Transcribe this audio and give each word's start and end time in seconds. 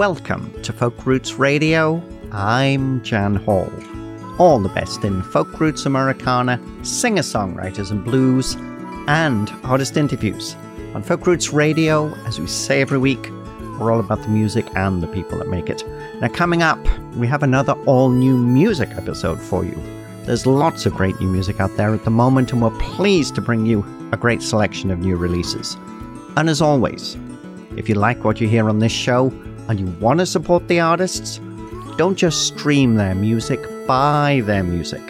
Welcome 0.00 0.62
to 0.62 0.72
Folk 0.72 1.04
Roots 1.04 1.34
Radio. 1.34 2.02
I'm 2.32 3.02
Jan 3.02 3.34
Hall. 3.34 3.70
All 4.38 4.58
the 4.58 4.70
best 4.70 5.04
in 5.04 5.22
folk 5.22 5.60
roots 5.60 5.84
Americana, 5.84 6.58
singer 6.82 7.20
songwriters 7.20 7.90
and 7.90 8.02
blues, 8.02 8.54
and 9.08 9.50
artist 9.62 9.98
interviews. 9.98 10.56
On 10.94 11.02
Folk 11.02 11.26
Roots 11.26 11.52
Radio, 11.52 12.14
as 12.24 12.40
we 12.40 12.46
say 12.46 12.80
every 12.80 12.96
week, 12.96 13.28
we're 13.78 13.92
all 13.92 14.00
about 14.00 14.22
the 14.22 14.30
music 14.30 14.64
and 14.74 15.02
the 15.02 15.06
people 15.06 15.36
that 15.36 15.48
make 15.48 15.68
it. 15.68 15.86
Now, 16.18 16.28
coming 16.28 16.62
up, 16.62 16.82
we 17.14 17.26
have 17.26 17.42
another 17.42 17.74
all 17.84 18.08
new 18.08 18.38
music 18.38 18.88
episode 18.92 19.38
for 19.38 19.66
you. 19.66 19.78
There's 20.24 20.46
lots 20.46 20.86
of 20.86 20.94
great 20.94 21.20
new 21.20 21.28
music 21.28 21.60
out 21.60 21.76
there 21.76 21.92
at 21.92 22.04
the 22.04 22.10
moment, 22.10 22.54
and 22.54 22.62
we're 22.62 22.70
pleased 22.78 23.34
to 23.34 23.42
bring 23.42 23.66
you 23.66 23.84
a 24.12 24.16
great 24.16 24.40
selection 24.40 24.90
of 24.90 25.00
new 25.00 25.16
releases. 25.16 25.76
And 26.38 26.48
as 26.48 26.62
always, 26.62 27.18
if 27.76 27.86
you 27.86 27.96
like 27.96 28.24
what 28.24 28.40
you 28.40 28.48
hear 28.48 28.66
on 28.70 28.78
this 28.78 28.92
show 28.92 29.30
and 29.70 29.78
you 29.78 29.86
want 30.00 30.18
to 30.18 30.26
support 30.26 30.66
the 30.66 30.80
artists, 30.80 31.38
don't 31.96 32.16
just 32.16 32.48
stream 32.48 32.96
their 32.96 33.14
music, 33.14 33.60
buy 33.86 34.42
their 34.44 34.64
music. 34.64 35.02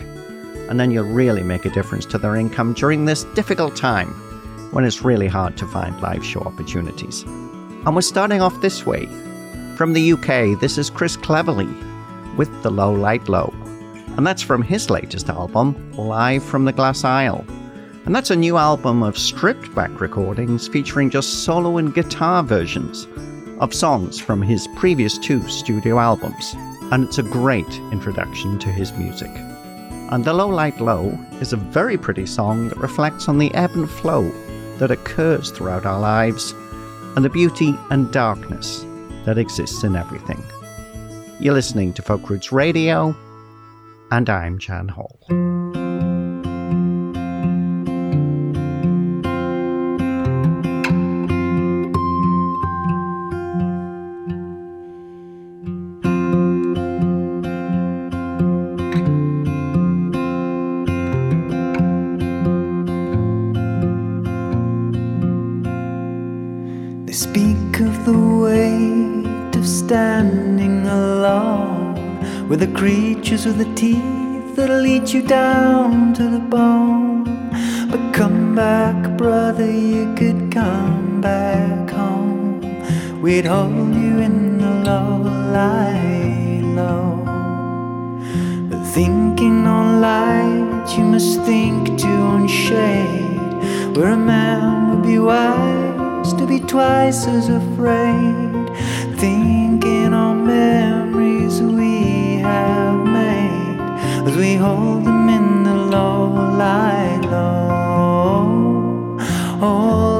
And 0.69 0.79
then 0.79 0.91
you'll 0.91 1.05
really 1.05 1.43
make 1.43 1.65
a 1.65 1.71
difference 1.71 2.05
to 2.07 2.19
their 2.19 2.37
income 2.37 2.75
during 2.75 3.07
this 3.07 3.25
difficult 3.35 3.75
time 3.75 4.09
when 4.73 4.85
it's 4.85 5.03
really 5.03 5.29
hard 5.29 5.57
to 5.57 5.67
find 5.67 5.99
live 6.03 6.23
show 6.23 6.41
opportunities. 6.41 7.23
And 7.23 7.95
we're 7.95 8.03
starting 8.03 8.43
off 8.43 8.61
this 8.61 8.85
way. 8.85 9.07
From 9.77 9.95
the 9.95 10.13
UK, 10.13 10.61
this 10.61 10.77
is 10.77 10.91
Chris 10.91 11.17
Cleverley 11.17 11.75
with 12.37 12.51
The 12.63 12.71
Low 12.71 12.93
Light 12.93 13.31
Low. 13.31 13.55
And 14.19 14.27
that's 14.27 14.43
from 14.43 14.61
his 14.61 14.91
latest 14.91 15.31
album, 15.31 15.91
Live 15.93 16.45
from 16.45 16.67
the 16.67 16.73
Glass 16.73 17.03
Isle. 17.03 17.47
And 18.05 18.15
that's 18.15 18.31
a 18.31 18.37
new 18.37 18.59
album 18.59 19.03
of 19.03 19.17
stripped 19.17 19.75
back 19.75 20.03
recordings 20.03 20.69
featuring 20.69 21.09
just 21.09 21.45
solo 21.45 21.79
and 21.79 21.95
guitar 21.95 22.43
versions 22.43 23.07
of 23.61 23.73
songs 23.73 24.19
from 24.19 24.43
his 24.43 24.67
previous 24.77 25.17
two 25.19 25.47
studio 25.49 25.99
albums 25.99 26.55
and 26.91 27.05
it's 27.05 27.19
a 27.19 27.23
great 27.23 27.73
introduction 27.93 28.59
to 28.59 28.69
his 28.69 28.93
music. 28.93 29.31
And 30.11 30.25
The 30.25 30.33
Low 30.33 30.49
Light 30.49 30.81
Low 30.81 31.17
is 31.41 31.53
a 31.53 31.57
very 31.57 31.97
pretty 31.97 32.27
song 32.27 32.69
that 32.69 32.79
reflects 32.79 33.29
on 33.29 33.39
the 33.39 33.55
ebb 33.55 33.71
and 33.75 33.89
flow 33.89 34.29
that 34.79 34.91
occurs 34.91 35.51
throughout 35.51 35.87
our 35.87 36.01
lives 36.01 36.53
and 37.15 37.25
the 37.25 37.31
beauty 37.31 37.75
and 37.91 38.13
darkness 38.13 38.85
that 39.25 39.39
exists 39.39 39.85
in 39.85 39.95
everything. 39.95 40.43
You're 41.39 41.55
listening 41.55 41.93
to 41.95 42.03
Folk 42.03 42.29
Roots 42.29 42.51
Radio, 42.51 43.15
and 44.11 44.29
I'm 44.29 44.59
Jan 44.59 44.89
Hall. 44.89 45.19
We're 68.11 69.63
standing 69.63 70.87
alone 70.87 72.49
with 72.49 72.61
the 72.61 72.67
creatures 72.67 73.47
with 73.47 73.59
the 73.59 73.75
teeth 73.75 74.57
that'll 74.57 74.85
eat 74.85 75.15
you 75.15 75.23
down 75.23 76.15
to 76.15 76.25
the 76.29 76.39
bone. 76.39 77.25
But 77.91 78.13
come 78.13 78.55
back, 78.55 79.17
brother, 79.17 79.71
you 79.71 80.15
could 80.15 80.51
come 80.51 81.21
back 81.21 81.91
home. 81.91 82.61
We'd 83.23 83.45
hold 83.45 83.95
you 83.95 84.19
in 84.19 84.59
the 84.59 84.71
low 84.91 85.19
light 85.53 86.63
low. 86.65 87.23
But 88.71 88.85
thinking 88.87 89.67
on 89.67 90.01
light, 90.01 90.97
you 90.97 91.05
must 91.05 91.43
think 91.43 91.99
too 91.99 92.09
on 92.09 92.49
shade. 92.49 93.97
Where 93.97 94.13
a 94.13 94.17
man 94.17 94.91
would 94.91 95.03
be 95.07 95.19
wise 95.19 95.90
be 96.51 96.59
twice 96.59 97.29
as 97.29 97.49
afraid. 97.49 98.67
Thinking 99.19 100.13
on 100.13 100.45
memories 100.45 101.63
we 101.63 102.39
have 102.39 103.07
made 103.07 103.79
as 104.27 104.37
we 104.37 104.57
hold 104.57 105.05
them 105.05 105.29
in 105.29 105.63
the 105.63 105.77
low 105.95 106.27
light 106.59 107.23
low. 107.31 109.17
Hold 109.61 110.20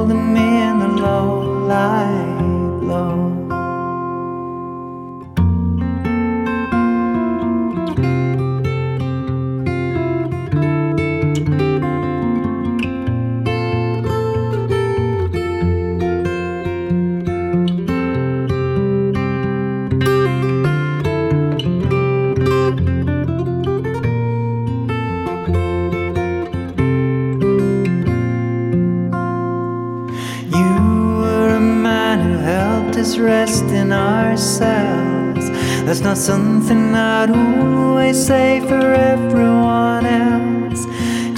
something 36.21 36.93
I'd 36.93 37.31
always 37.31 38.27
say 38.27 38.59
for 38.59 38.93
everyone 38.93 40.05
else. 40.05 40.85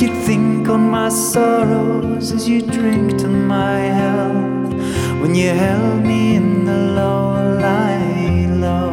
You'd 0.01 0.17
think 0.25 0.67
on 0.67 0.89
my 0.89 1.07
sorrows 1.07 2.33
as 2.33 2.49
you 2.49 2.61
drink 2.61 3.17
to 3.19 3.29
my 3.29 3.79
health. 3.79 4.73
When 5.21 5.35
you 5.35 5.51
held 5.51 6.03
me 6.03 6.35
in 6.35 6.65
the 6.65 6.77
low 6.99 7.31
light 7.61 8.49
low. 8.49 8.91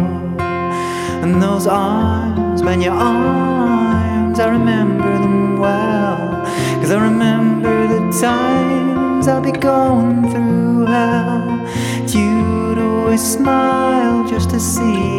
And 1.23 1.43
those 1.43 1.67
arms, 1.67 2.63
man, 2.63 2.81
your 2.81 2.95
arms, 2.95 4.39
I 4.39 4.47
remember 4.47 5.11
them 5.19 5.59
well. 5.59 6.45
Cause 6.81 6.93
I 6.93 7.03
remember 7.03 7.89
the 7.89 8.03
times 8.21 9.27
I'll 9.27 9.43
be 9.43 9.51
going 9.51 10.31
through 10.31 10.87
hell. 10.87 11.69
You'd 12.07 12.79
always 12.79 13.23
smile 13.23 14.29
just 14.29 14.51
to 14.51 14.61
see 14.61 15.10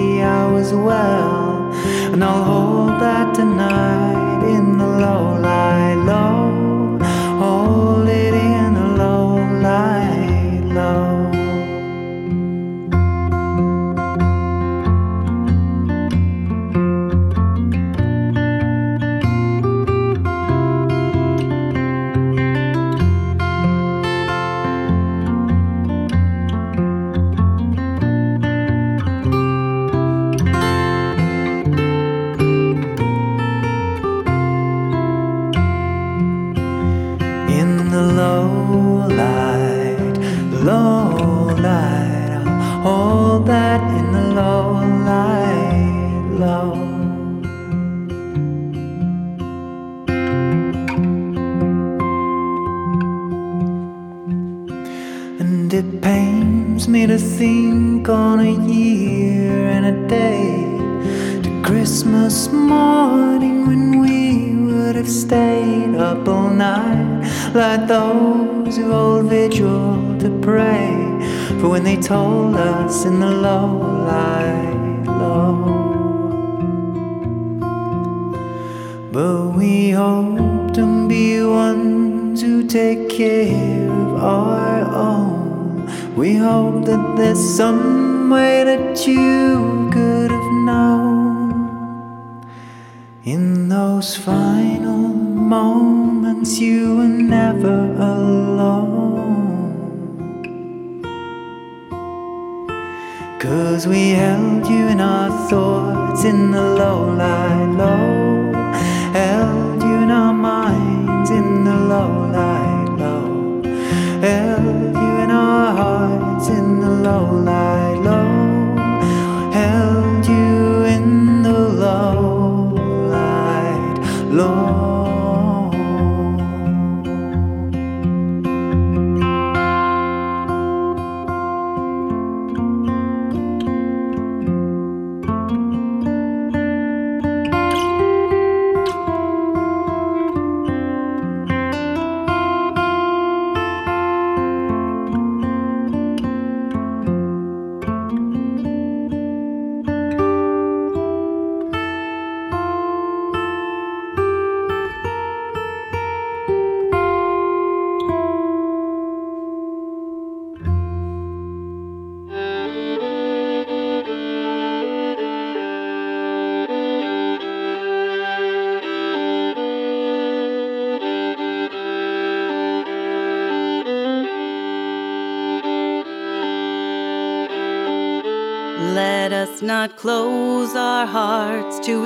I 0.72 0.74
was 0.74 0.84
well. 0.86 1.74
And 2.14 2.24
I'll 2.24 2.44
hold 2.44 3.02
that 3.02 3.36
tonight 3.36 3.81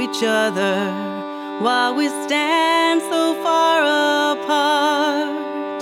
each 0.06 0.22
other 0.24 0.78
while 1.66 1.96
we 1.96 2.08
stand 2.26 3.02
so 3.02 3.34
far 3.44 3.78
apart. 4.34 5.82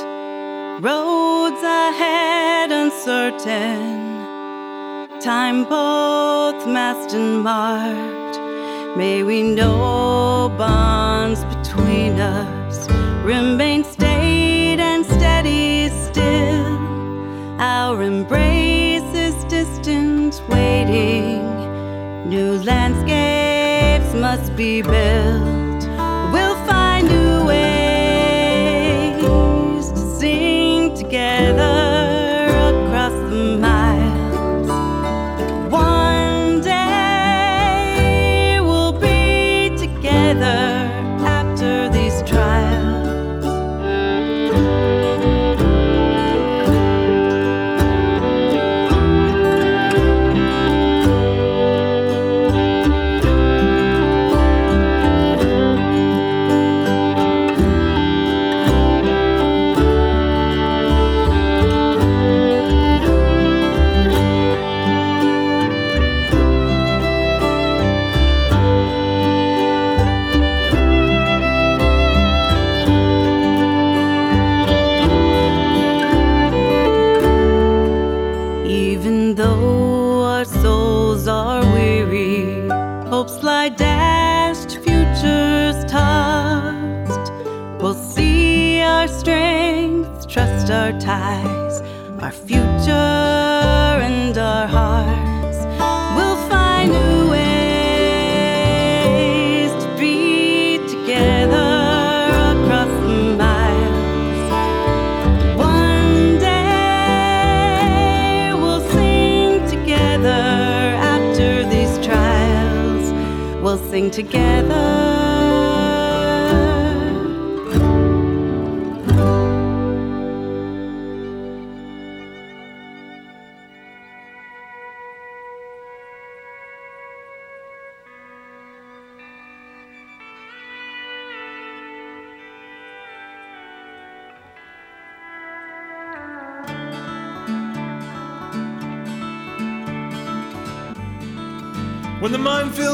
Roads 0.82 1.62
ahead 1.62 2.72
uncertain, 2.72 4.24
time 5.20 5.66
both 5.66 6.66
masked 6.66 7.14
and 7.14 7.44
marked. 7.44 8.38
May 8.96 9.24
we 9.24 9.44
know 9.44 10.50
bonds 10.58 11.44
between 11.56 12.14
us 12.20 12.88
remain 13.26 13.84
stayed 13.84 14.80
and 14.80 15.06
steady 15.06 15.90
still. 16.06 16.78
Our 17.60 18.02
embrace 18.04 19.12
is 19.28 19.36
distant, 19.46 20.42
waiting. 20.48 21.42
New 22.30 22.54
landscapes 22.64 23.33
must 24.14 24.56
be 24.56 24.82
built. 24.82 25.53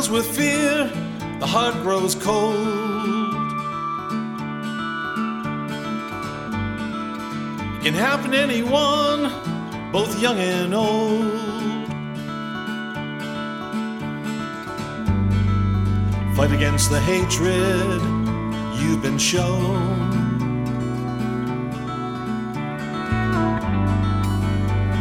With 0.10 0.26
fear, 0.36 0.86
the 1.40 1.46
heart 1.46 1.76
grows 1.84 2.16
cold. 2.16 2.56
It 7.76 7.84
can 7.84 7.94
happen 7.94 8.32
to 8.32 8.38
anyone, 8.38 9.32
both 9.92 10.20
young 10.20 10.40
and 10.40 10.74
old. 10.74 11.88
Fight 16.36 16.52
against 16.52 16.90
the 16.90 17.00
hatred 17.00 18.02
you've 18.80 19.02
been 19.02 19.18
shown. 19.18 20.00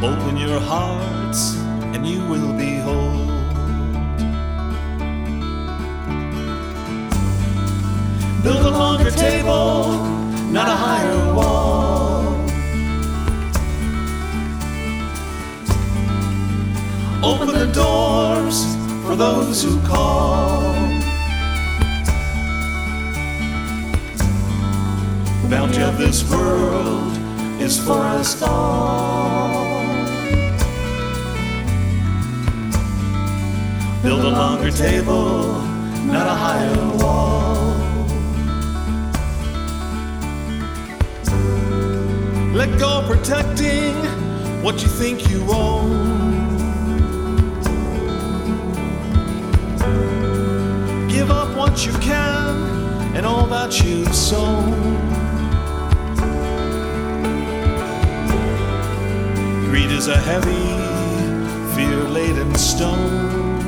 Open 0.03 0.37
your 0.37 0.61
hearts 0.61 1.57
and 1.95 2.07
you 2.07 2.21
will 2.27 2.53
be 2.53 2.77
whole. 2.77 3.38
Build 8.43 8.65
a 8.65 8.71
longer 8.71 9.11
table, 9.11 9.99
not 10.53 10.69
a 10.69 10.77
higher 10.77 11.35
wall. 11.35 12.23
Open 17.21 17.49
the 17.49 17.67
doors 17.73 18.65
for 19.05 19.17
those 19.17 19.61
who 19.65 19.81
call. 19.85 20.73
The 25.43 25.49
bounty 25.51 25.83
of 25.83 25.99
this 25.99 26.23
world 26.31 27.13
is 27.61 27.85
for 27.85 27.99
us 27.99 28.41
all. 28.41 29.67
Build 34.01 34.21
a 34.21 34.31
longer 34.31 34.71
table, 34.71 35.61
not 36.07 36.29
a 36.29 36.35
higher 36.35 36.97
wall. 36.99 37.88
Let 42.59 42.77
go 42.77 43.05
protecting 43.07 43.95
what 44.65 44.83
you 44.83 44.89
think 44.89 45.31
you 45.31 45.47
own. 45.49 45.89
Give 51.09 51.31
up 51.31 51.57
what 51.57 51.87
you 51.87 51.93
can 52.01 53.15
and 53.15 53.25
all 53.25 53.47
that 53.47 53.81
you've 53.81 54.13
sown. 54.13 54.73
Greed 59.67 59.93
is 59.93 60.09
a 60.09 60.17
heavy, 60.17 60.67
fear 61.77 62.03
laden 62.09 62.53
stone 62.57 63.61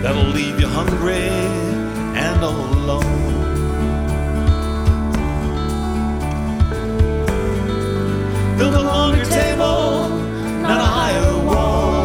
that'll 0.00 0.30
leave 0.30 0.60
you 0.60 0.68
hungry 0.68 1.28
and 2.14 2.44
all 2.44 2.72
alone. 2.72 3.53
Build 8.56 8.74
a 8.74 8.82
longer 8.82 9.24
table, 9.24 10.08
not 10.62 10.80
a 10.80 10.84
higher 10.84 11.44
wall. 11.44 12.04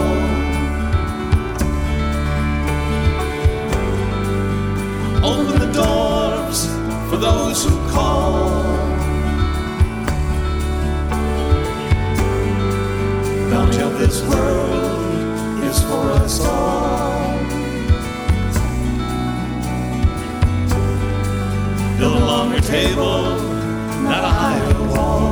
Open 5.24 5.60
the 5.60 5.72
doors 5.72 6.66
for 7.08 7.18
those 7.18 7.64
who 7.64 7.76
call. 7.92 8.50
Bounty 13.52 13.82
of 13.82 14.00
this 14.00 14.24
world 14.28 15.64
is 15.64 15.84
for 15.84 16.12
us 16.24 16.44
all. 16.46 17.38
Build 22.00 22.16
a 22.16 22.26
longer 22.26 22.60
table, 22.62 23.38
not 24.02 24.24
a 24.24 24.34
higher 24.42 24.90
wall. 24.90 25.29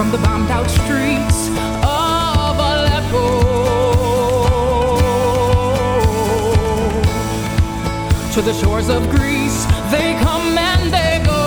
From 0.00 0.12
the 0.12 0.18
bombed 0.18 0.50
out 0.50 0.70
streets 0.70 1.48
of 1.84 2.56
Aleppo 2.56 3.26
to 8.32 8.40
the 8.40 8.54
shores 8.54 8.88
of 8.88 9.10
Greece. 9.10 9.66
They 9.90 10.14
come 10.22 10.56
and 10.56 10.90
they 10.90 11.20
go. 11.22 11.42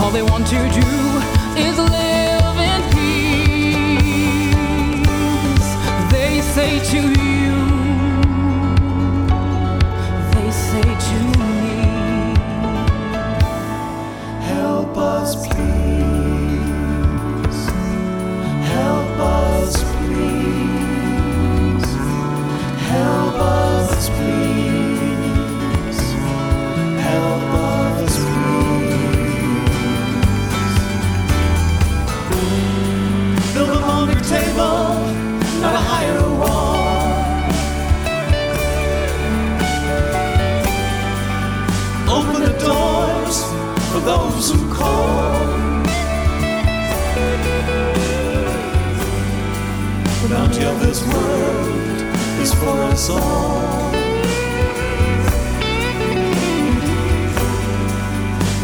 All 0.00 0.10
they 0.10 0.24
want 0.24 0.48
to 0.48 0.58
do 0.82 1.20
is 1.56 1.78
live 1.78 2.58
in 2.72 2.82
peace. 2.96 4.08
They 6.10 6.40
say 6.40 6.80
to 6.90 6.98
you, 7.20 7.43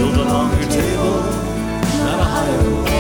Build 0.00 0.14
a 0.14 0.24
longer 0.24 0.64
table, 0.66 1.20
not 1.98 2.20
a 2.20 2.24
higher 2.24 2.70
wall. 2.70 2.99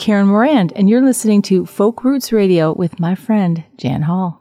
Karen 0.00 0.28
Morand, 0.28 0.72
and 0.74 0.88
you're 0.88 1.04
listening 1.04 1.42
to 1.42 1.66
Folk 1.66 2.04
Roots 2.04 2.32
Radio 2.32 2.72
with 2.72 2.98
my 2.98 3.14
friend 3.14 3.64
Jan 3.76 4.00
Hall. 4.00 4.39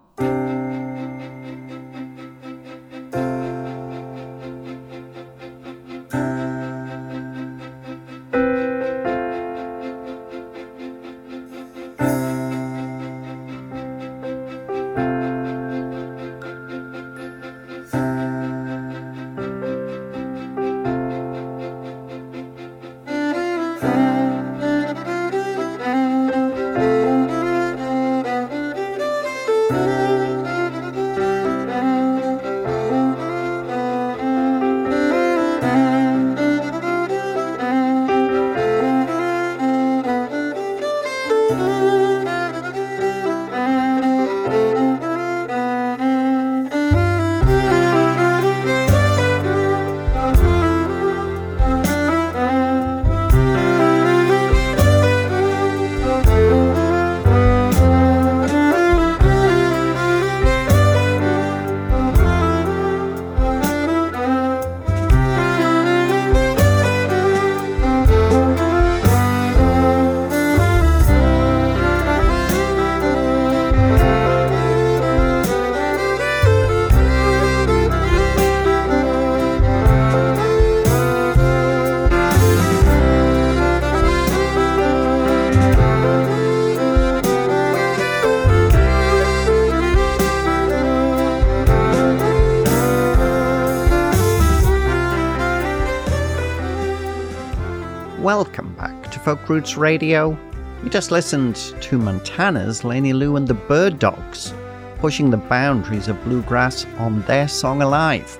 Folk 99.30 99.48
Roots 99.48 99.78
Radio. 99.78 100.36
You 100.84 100.90
just 100.90 101.12
listened 101.12 101.56
to 101.82 102.00
Montana's 102.00 102.84
Laney 102.84 103.14
Lou 103.14 103.36
and 103.36 103.48
the 103.48 103.54
Bird 103.54 104.00
Dogs, 104.00 104.56
pushing 104.98 105.30
the 105.30 105.38
boundaries 105.38 106.08
of 106.08 106.24
bluegrass 106.24 106.88
on 106.98 107.22
their 107.28 107.48
song 107.48 107.84
Alive. 107.84 108.40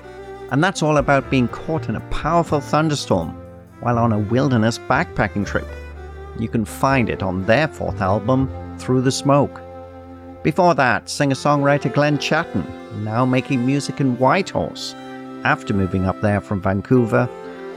And 0.50 0.64
that's 0.64 0.82
all 0.82 0.96
about 0.96 1.30
being 1.30 1.46
caught 1.46 1.88
in 1.88 1.94
a 1.94 2.08
powerful 2.10 2.60
thunderstorm 2.60 3.28
while 3.78 4.00
on 4.00 4.12
a 4.12 4.18
wilderness 4.18 4.80
backpacking 4.80 5.46
trip. 5.46 5.68
You 6.40 6.48
can 6.48 6.64
find 6.64 7.08
it 7.08 7.22
on 7.22 7.46
their 7.46 7.68
fourth 7.68 8.00
album, 8.00 8.50
Through 8.80 9.02
the 9.02 9.12
Smoke. 9.12 9.60
Before 10.42 10.74
that, 10.74 11.08
singer 11.08 11.36
songwriter 11.36 11.94
Glenn 11.94 12.18
Chatten, 12.18 12.66
now 13.04 13.24
making 13.24 13.64
music 13.64 14.00
in 14.00 14.18
Whitehorse, 14.18 14.94
after 15.44 15.72
moving 15.72 16.06
up 16.06 16.20
there 16.20 16.40
from 16.40 16.60
Vancouver, 16.60 17.28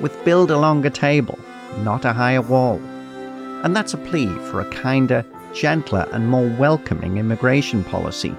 with 0.02 0.26
Build 0.26 0.50
a 0.50 0.58
Longer 0.58 0.90
Table 0.90 1.38
not 1.80 2.06
a 2.06 2.14
higher 2.14 2.42
wall. 2.42 2.82
And 3.64 3.76
that's 3.76 3.94
a 3.94 3.98
plea 3.98 4.28
for 4.50 4.60
a 4.60 4.70
kinder, 4.72 5.26
gentler, 5.54 6.08
and 6.12 6.28
more 6.28 6.50
welcoming 6.60 7.18
immigration 7.18 7.84
policy. 7.86 8.36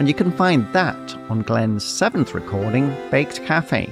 And 0.00 0.08
you 0.08 0.14
can 0.14 0.32
find 0.32 0.66
that 0.72 1.16
on 1.28 1.42
Glenn's 1.42 1.84
seventh 1.84 2.34
recording, 2.34 2.94
Baked 3.10 3.44
Cafe, 3.44 3.86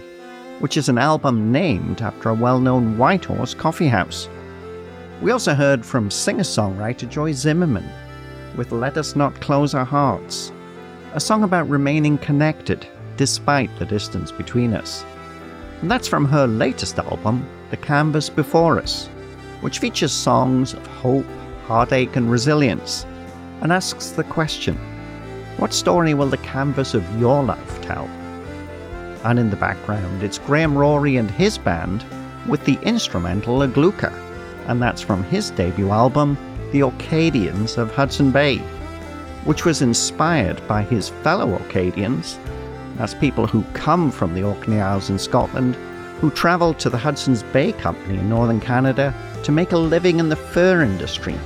which 0.59 0.77
is 0.77 0.89
an 0.89 0.99
album 0.99 1.53
named 1.53 2.03
after 2.03 2.29
a 2.29 2.35
well 2.35 2.59
known 2.59 2.99
Whitehorse 2.99 3.55
coffee 3.55 3.87
house. 3.87 4.29
We 5.23 5.31
also 5.31 5.55
heard 5.55 5.87
from 5.87 6.11
singer 6.11 6.43
songwriter 6.43 7.09
Joy 7.09 7.33
Zimmerman 7.33 7.89
with 8.57 8.73
Let 8.73 8.97
Us 8.97 9.15
Not 9.15 9.41
Close 9.41 9.75
Our 9.75 9.85
Hearts, 9.85 10.51
a 11.13 11.21
song 11.21 11.45
about 11.45 11.69
remaining 11.69 12.19
connected 12.19 12.87
despite 13.17 13.71
the 13.79 13.87
distance 13.87 14.33
between 14.33 14.75
us. 14.75 15.05
And 15.83 15.91
that's 15.91 16.09
from 16.09 16.25
her 16.25 16.47
latest 16.49 16.99
album, 16.99 17.47
The 17.71 17.77
Canvas 17.77 18.29
Before 18.29 18.79
Us, 18.79 19.09
which 19.61 19.79
features 19.79 20.13
songs 20.13 20.75
of 20.75 20.87
hope, 20.87 21.27
heartache, 21.67 22.17
and 22.17 22.31
resilience, 22.31 23.07
and 23.61 23.73
asks 23.73 24.11
the 24.11 24.25
question 24.25 24.77
what 25.59 25.73
story 25.73 26.15
will 26.15 26.29
the 26.29 26.37
canvas 26.39 26.95
of 26.95 27.21
your 27.21 27.43
life 27.43 27.83
tell? 27.83 28.05
And 29.25 29.41
in 29.41 29.51
the 29.51 29.57
background, 29.57 30.23
it's 30.23 30.39
Graham 30.39 30.75
Rorie 30.75 31.19
and 31.19 31.29
his 31.29 31.59
band 31.59 32.05
with 32.47 32.65
the 32.65 32.79
instrumental 32.83 33.59
Agluka, 33.59 34.13
and 34.69 34.81
that's 34.81 35.03
from 35.03 35.25
his 35.25 35.51
debut 35.51 35.91
album, 35.91 36.39
The 36.71 36.85
Orcadians 36.85 37.77
of 37.77 37.93
Hudson 37.93 38.31
Bay, 38.31 38.59
which 39.45 39.65
was 39.65 39.83
inspired 39.83 40.65
by 40.69 40.83
his 40.83 41.09
fellow 41.09 41.51
Orcadians 41.59 42.39
as 43.01 43.15
people 43.15 43.49
who 43.49 43.65
come 43.73 44.13
from 44.13 44.35
the 44.35 44.45
Orkney 44.45 44.81
Isles 44.81 45.11
in 45.11 45.19
Scotland, 45.19 45.77
who 46.21 46.31
travelled 46.31 46.79
to 46.81 46.91
the 46.91 46.99
Hudson's 46.99 47.43
Bay 47.45 47.73
Company 47.73 48.19
in 48.19 48.29
northern 48.29 48.61
Canada 48.61 49.15
to 49.45 49.53
make 49.53 49.73
a 49.73 49.79
living 49.79 50.19
in 50.19 50.29
the 50.29 50.37
fur 50.37 50.83
industry 50.83 51.37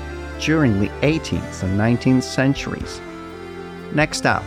during 0.40 0.80
the 0.80 0.88
18th 1.02 1.62
and 1.62 1.78
19th 1.78 2.22
centuries. 2.22 3.00
Next 3.92 4.24
up, 4.24 4.44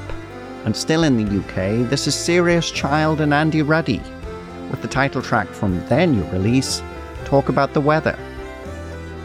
and 0.66 0.76
still 0.76 1.04
in 1.04 1.18
the 1.18 1.40
UK, 1.40 1.88
this 1.90 2.08
is 2.08 2.16
Serious 2.16 2.72
Child 2.72 3.22
and 3.22 3.34
Andy 3.34 3.62
Ruddy, 3.62 4.02
with 4.72 4.82
the 4.82 4.88
title 4.88 5.22
track 5.22 5.48
from 5.50 5.86
their 5.88 6.08
new 6.08 6.24
release, 6.32 6.82
Talk 7.24 7.50
About 7.50 7.74
the 7.74 7.82
Weather. 7.82 8.18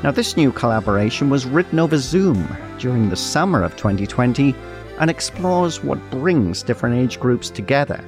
Now, 0.03 0.11
this 0.11 0.37
new 0.37 0.53
collaboration 0.53 1.31
was 1.31 1.47
written 1.47 1.79
over 1.79 1.97
Zoom 1.97 2.57
during 2.79 3.09
the 3.09 3.17
summer 3.17 3.63
of 3.63 3.77
2020 3.77 4.55
and 4.99 5.11
explores 5.11 5.83
what 5.83 6.11
brings 6.11 6.63
different 6.63 6.97
age 6.97 7.19
groups 7.19 7.49
together 7.49 8.05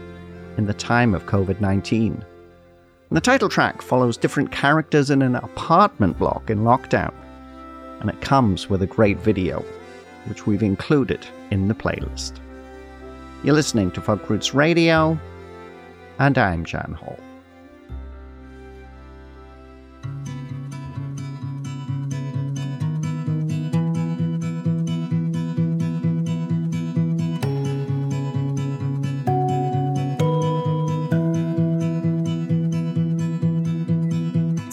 in 0.59 0.67
the 0.67 0.75
time 0.75 1.15
of 1.15 1.27
COVID 1.27 1.61
19. 1.61 2.25
The 3.13 3.21
title 3.21 3.51
track 3.51 3.83
follows 3.83 4.17
different 4.17 4.53
characters 4.53 5.11
in 5.11 5.21
an 5.21 5.35
apartment 5.35 6.19
block 6.19 6.49
in 6.49 6.61
lockdown, 6.61 7.13
and 8.01 8.09
it 8.09 8.19
comes 8.23 8.71
with 8.71 8.81
a 8.81 8.87
great 8.87 9.19
video, 9.19 9.63
which 10.25 10.47
we've 10.47 10.63
included 10.63 11.27
in 11.51 11.69
the 11.69 11.75
playlist. 11.75 12.41
You're 13.45 13.55
listening 13.55 13.91
to 13.91 14.01
Folk 14.01 14.31
Roots 14.31 14.55
Radio, 14.55 15.19
and 16.21 16.39
I'm 16.39 16.65
Jan 16.65 16.97
Hall. 16.99 17.19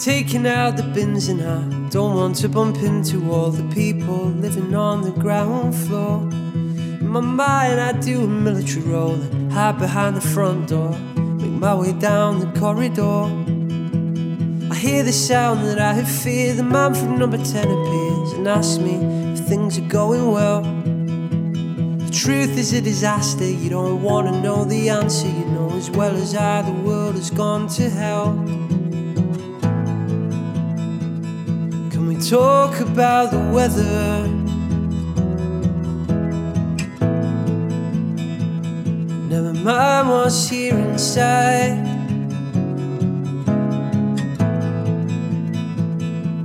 Taking 0.00 0.46
out 0.46 0.78
the 0.78 0.82
bins 0.82 1.28
and 1.28 1.42
I 1.42 1.90
don't 1.90 2.16
want 2.16 2.36
to 2.36 2.48
bump 2.48 2.78
into 2.78 3.30
all 3.30 3.50
the 3.50 3.68
people 3.74 4.30
living 4.30 4.74
on 4.74 5.02
the 5.02 5.10
ground 5.10 5.74
floor. 5.74 6.22
In 6.22 7.06
my 7.06 7.20
mind, 7.20 7.78
I 7.78 7.92
do 7.92 8.24
a 8.24 8.26
military 8.26 8.80
roll 8.86 9.12
and 9.12 9.52
hide 9.52 9.78
behind 9.78 10.16
the 10.16 10.22
front 10.22 10.70
door. 10.70 10.92
Make 11.36 11.52
my 11.52 11.74
way 11.74 11.92
down 11.92 12.38
the 12.38 12.50
corridor. 12.58 13.26
I 14.72 14.74
hear 14.74 15.02
the 15.02 15.12
sound 15.12 15.66
that 15.66 15.78
I 15.78 15.92
have 15.92 16.10
feared. 16.10 16.56
The 16.56 16.62
man 16.62 16.94
from 16.94 17.18
number 17.18 17.36
10 17.36 17.68
appears 17.68 18.32
and 18.32 18.48
asks 18.48 18.78
me 18.78 18.94
if 19.34 19.40
things 19.40 19.76
are 19.76 19.88
going 19.88 20.30
well. 20.30 20.62
The 20.62 22.10
truth 22.10 22.56
is 22.56 22.72
a 22.72 22.80
disaster. 22.80 23.44
You 23.44 23.68
don't 23.68 24.00
want 24.00 24.28
to 24.28 24.40
know 24.40 24.64
the 24.64 24.88
answer. 24.88 25.28
You 25.28 25.44
know 25.44 25.68
as 25.72 25.90
well 25.90 26.16
as 26.16 26.34
I, 26.34 26.62
the 26.62 26.72
world 26.72 27.16
has 27.16 27.30
gone 27.30 27.68
to 27.68 27.90
hell. 27.90 28.69
Talk 32.20 32.80
about 32.80 33.30
the 33.30 33.38
weather. 33.38 34.28
Never 39.28 39.54
mind 39.54 40.08
what's 40.08 40.48
here 40.48 40.76
inside. 40.76 41.82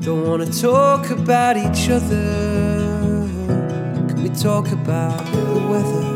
Don't 0.01 0.25
wanna 0.27 0.45
talk 0.45 1.09
about 1.09 1.57
each 1.57 1.89
other. 1.89 3.27
Can 4.07 4.23
we 4.23 4.29
talk 4.29 4.71
about 4.71 5.25
the 5.33 5.67
weather? 5.69 6.14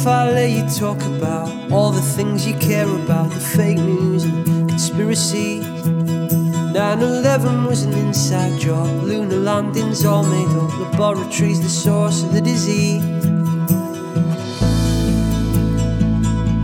If 0.00 0.06
I 0.06 0.30
let 0.30 0.50
you 0.50 0.66
talk 0.78 1.02
about 1.02 1.70
all 1.70 1.90
the 1.90 2.00
things 2.00 2.46
you 2.46 2.54
care 2.54 2.88
about, 2.88 3.28
the 3.28 3.38
fake 3.38 3.76
news 3.76 4.24
and 4.24 4.66
conspiracies. 4.66 5.62
9 5.62 7.02
11 7.02 7.64
was 7.64 7.82
an 7.82 7.92
inside 7.92 8.58
job, 8.58 8.86
lunar 9.02 9.36
landings 9.36 10.06
all 10.06 10.22
made 10.22 10.48
up, 10.56 10.72
laboratories 10.80 11.60
the 11.60 11.68
source 11.68 12.22
of 12.22 12.32
the 12.32 12.40
disease. 12.40 13.04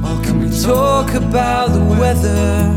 Or 0.06 0.16
can 0.24 0.40
we 0.40 0.48
talk 0.62 1.12
about 1.12 1.72
the 1.72 1.84
weather? 2.00 2.72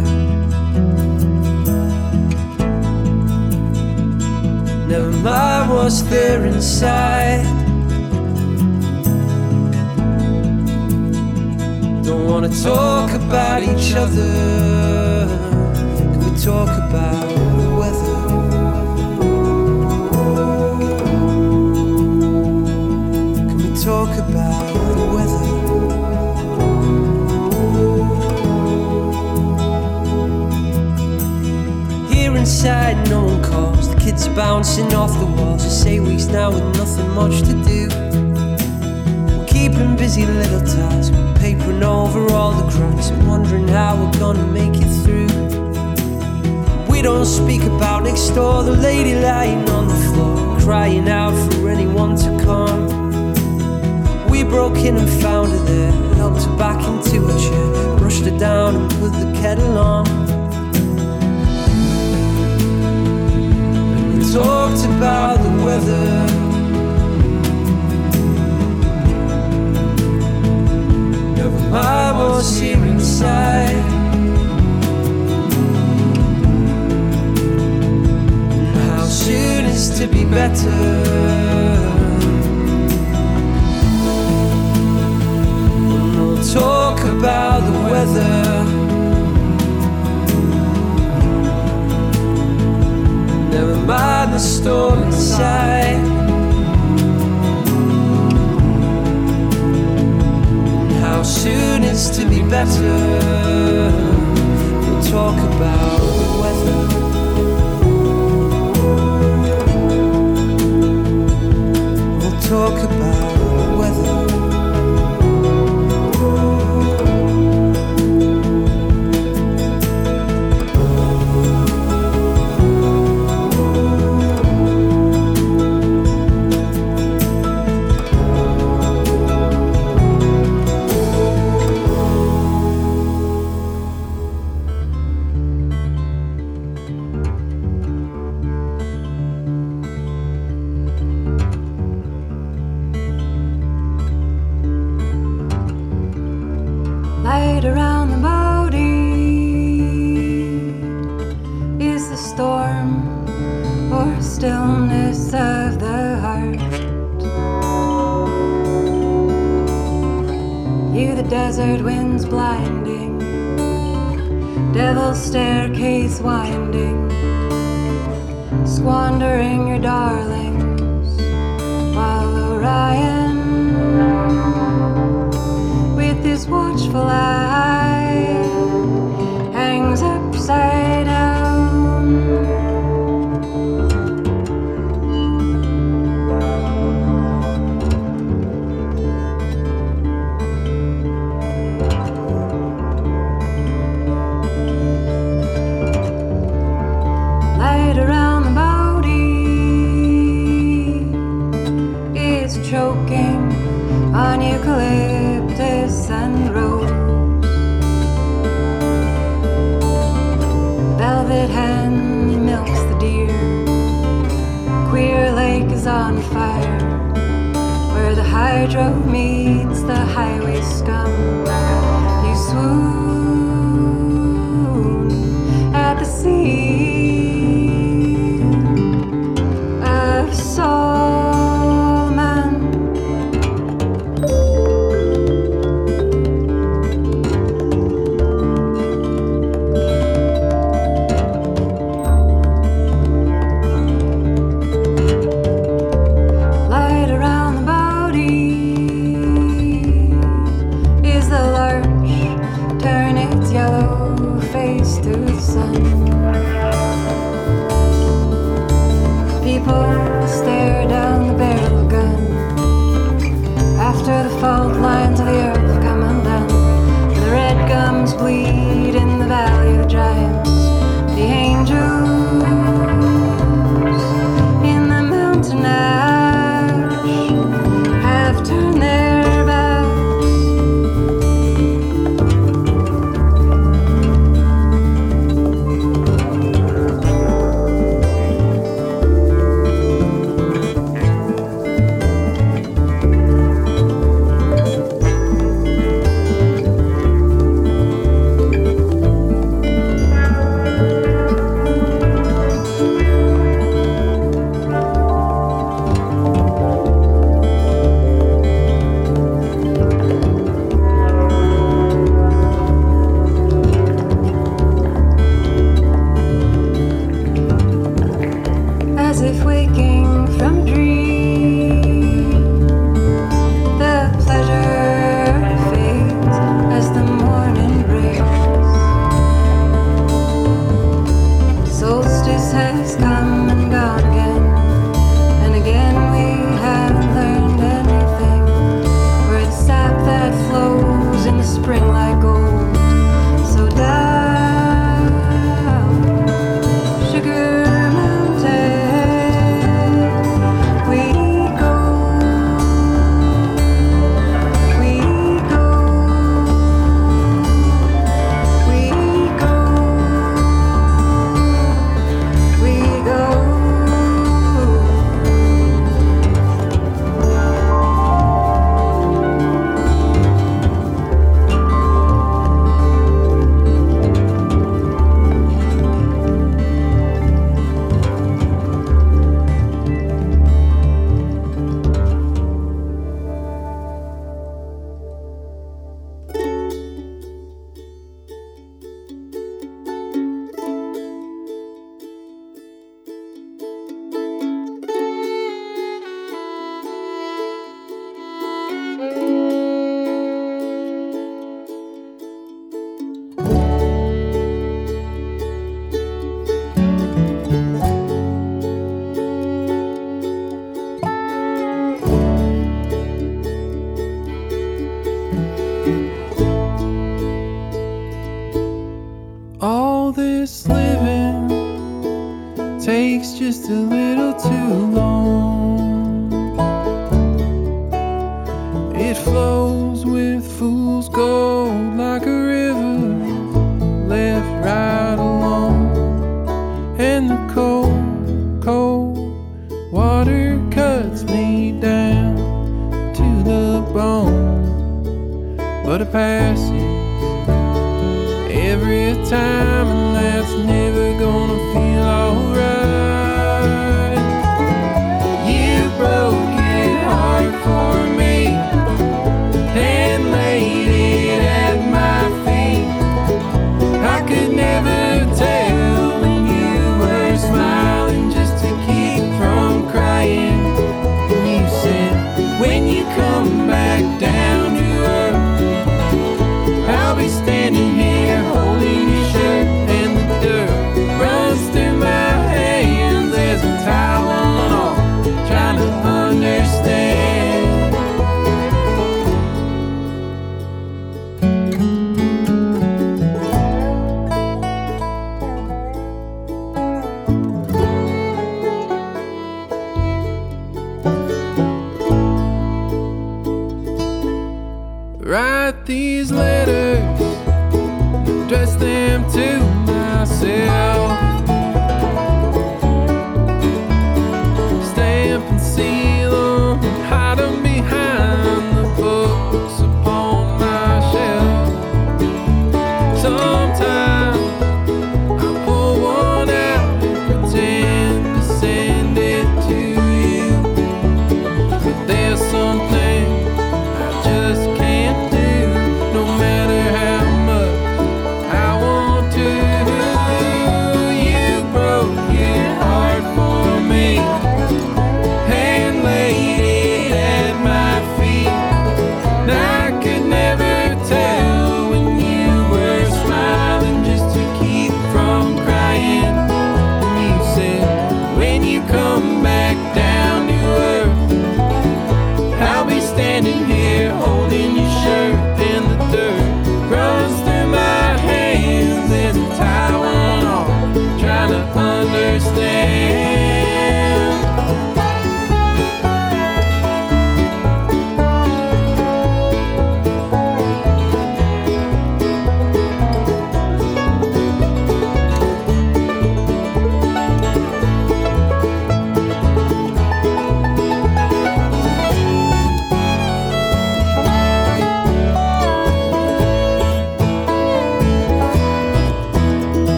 Never 4.89 5.12
mind 5.24 5.69
what's 5.69 6.02
there 6.02 6.43
inside. 6.43 7.59
Don't 12.10 12.26
wanna 12.26 12.50
talk 12.50 13.12
about 13.12 13.62
each 13.62 13.93
other. 13.93 15.28
Can 15.95 16.10
we 16.17 16.32
talk 16.41 16.69
about 16.69 17.30
the 17.60 17.69
weather? 17.80 18.22
Can 23.48 23.58
we 23.58 23.69
talk 23.80 24.10
about 24.17 24.74
the 24.98 25.06
weather? 25.13 25.45
Here 32.12 32.36
inside, 32.36 33.08
no 33.08 33.19
one 33.26 33.43
calls. 33.43 33.88
The 33.93 34.00
kids 34.02 34.26
are 34.26 34.34
bouncing 34.34 34.95
off 34.95 35.13
the 35.19 35.28
walls. 35.28 35.63
I 35.63 35.69
say 35.69 36.00
weeks 36.00 36.26
now 36.26 36.50
with 36.50 36.65
nothing 36.76 37.10
much 37.12 37.43
to 37.43 37.54
do. 37.63 38.28
Keeping 39.60 39.98
busy 39.98 40.26
little 40.26 40.62
we're 41.12 41.34
papering 41.34 41.84
over 41.84 42.32
all 42.32 42.54
the 42.54 42.72
cracks 42.72 43.10
and 43.10 43.28
wondering 43.28 43.67
how 43.67 43.93
we're 43.98 44.17
gonna 44.17 44.48
make 44.48 44.72
it 44.74 44.89
through. 45.04 45.28
We 46.88 47.02
don't 47.02 47.26
speak 47.26 47.63
about 47.63 48.04
next 48.06 48.30
door, 48.30 48.63
the 48.63 48.72
lady 48.72 49.15
lying 49.19 49.69
on 49.72 49.89
the 49.89 50.00
floor, 50.13 50.58
crying 50.62 51.10
out 51.10 51.34
for 51.52 51.67
anyone 51.67 52.15
to 52.15 52.30
come. 52.45 52.88
We 54.30 54.43
broke 54.43 54.78
in 54.78 54.95
and 54.95 55.10
found 55.22 55.52
her 55.52 55.65
there, 55.65 55.91
helped 56.15 56.43
her 56.43 56.58
back 56.58 56.82
into 56.88 57.28
a 57.28 57.38
chair, 57.38 57.98
brushed 57.98 58.24
her 58.24 58.39
down 58.39 58.78
and 58.78 58.89
put 58.91 59.12
the 59.12 59.30
kettle 59.41 59.78
on. 59.78 60.08
And 63.98 64.19
we 64.19 64.32
talked 64.32 64.86
about 64.86 65.38
the 65.43 65.65
weather. 65.65 66.38
Never 71.71 71.84
mind 72.17 72.60
here 72.60 72.84
inside. 72.84 73.75
How 78.73 79.05
soon 79.05 79.65
is 79.65 79.99
to 79.99 80.08
be 80.08 80.25
better. 80.25 80.69
We'll 86.17 86.43
talk 86.43 87.01
about 87.01 87.60
the 87.67 87.77
weather. 87.91 88.63
Never 93.51 93.75
mind 93.86 94.34
the 94.34 94.39
storm 94.39 95.03
inside. 95.03 96.28
It's 101.45 102.10
to 102.17 102.25
be 102.28 102.41
better. 102.41 102.97
We'll 104.82 105.04
talk 105.04 105.38
about 105.38 105.99
the 106.19 106.28
weather. 106.41 106.80
We'll 112.19 112.41
talk 112.41 112.84
about 112.84 112.98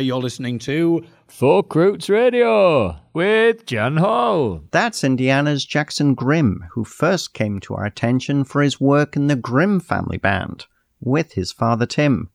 you're 0.00 0.18
listening 0.18 0.58
to 0.60 1.04
Folk 1.28 1.74
Roots 1.74 2.08
Radio 2.08 2.96
with 3.12 3.66
Jan 3.66 3.98
Hall. 3.98 4.62
That's 4.70 5.04
Indiana's 5.04 5.64
Jackson 5.64 6.14
Grimm, 6.14 6.64
who 6.72 6.84
first 6.84 7.34
came 7.34 7.60
to 7.60 7.74
our 7.74 7.84
attention 7.84 8.44
for 8.44 8.62
his 8.62 8.80
work 8.80 9.16
in 9.16 9.26
the 9.26 9.36
Grimm 9.36 9.80
family 9.80 10.16
band 10.16 10.66
with 11.00 11.32
his 11.32 11.52
father 11.52 11.86
Tim. 11.86 12.30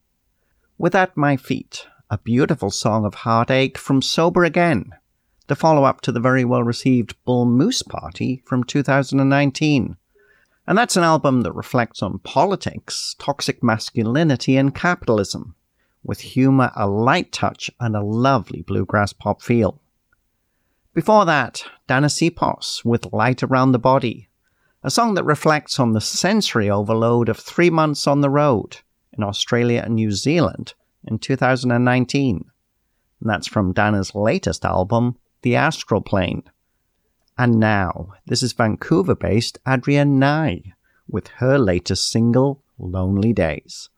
With 0.77 0.93
At 0.93 1.17
My 1.17 1.37
Feet, 1.37 1.87
a 2.09 2.17
beautiful 2.17 2.69
song 2.69 3.05
of 3.05 3.15
heartache 3.15 3.77
from 3.77 4.01
Sober 4.01 4.43
Again, 4.43 4.91
the 5.47 5.55
follow 5.55 5.83
up 5.83 6.01
to 6.01 6.11
the 6.11 6.19
very 6.19 6.45
well 6.45 6.63
received 6.63 7.15
Bull 7.25 7.45
Moose 7.45 7.81
Party 7.81 8.43
from 8.45 8.63
2019. 8.63 9.97
And 10.67 10.77
that's 10.77 10.97
an 10.97 11.03
album 11.03 11.41
that 11.41 11.53
reflects 11.53 12.01
on 12.01 12.19
politics, 12.19 13.15
toxic 13.19 13.63
masculinity, 13.63 14.57
and 14.57 14.73
capitalism, 14.73 15.55
with 16.05 16.21
humour, 16.21 16.71
a 16.75 16.87
light 16.87 17.31
touch, 17.31 17.69
and 17.79 17.95
a 17.95 18.03
lovely 18.03 18.61
bluegrass 18.61 19.11
pop 19.11 19.41
feel. 19.41 19.81
Before 20.93 21.25
that, 21.25 21.63
Dana 21.87 22.07
Sipos 22.07 22.85
with 22.85 23.11
Light 23.11 23.43
Around 23.43 23.73
the 23.73 23.79
Body, 23.79 24.29
a 24.83 24.89
song 24.89 25.15
that 25.15 25.25
reflects 25.25 25.79
on 25.79 25.91
the 25.91 25.99
sensory 25.99 26.69
overload 26.69 27.27
of 27.27 27.37
three 27.37 27.69
months 27.69 28.07
on 28.07 28.21
the 28.21 28.29
road 28.29 28.77
in 29.17 29.23
Australia 29.23 29.81
and 29.83 29.95
New 29.95 30.11
Zealand 30.11 30.73
in 31.03 31.19
2019. 31.19 32.45
And 33.19 33.29
that's 33.29 33.47
from 33.47 33.73
Dana's 33.73 34.13
latest 34.13 34.63
album, 34.63 35.17
The 35.41 35.55
Astral 35.55 36.01
Plane. 36.01 36.43
And 37.37 37.59
now, 37.59 38.13
this 38.27 38.43
is 38.43 38.53
Vancouver 38.53 39.15
based 39.15 39.57
Adrienne 39.67 40.19
Nye 40.19 40.73
with 41.07 41.27
her 41.39 41.57
latest 41.57 42.09
single, 42.09 42.63
Lonely 42.77 43.33
Days. 43.33 43.89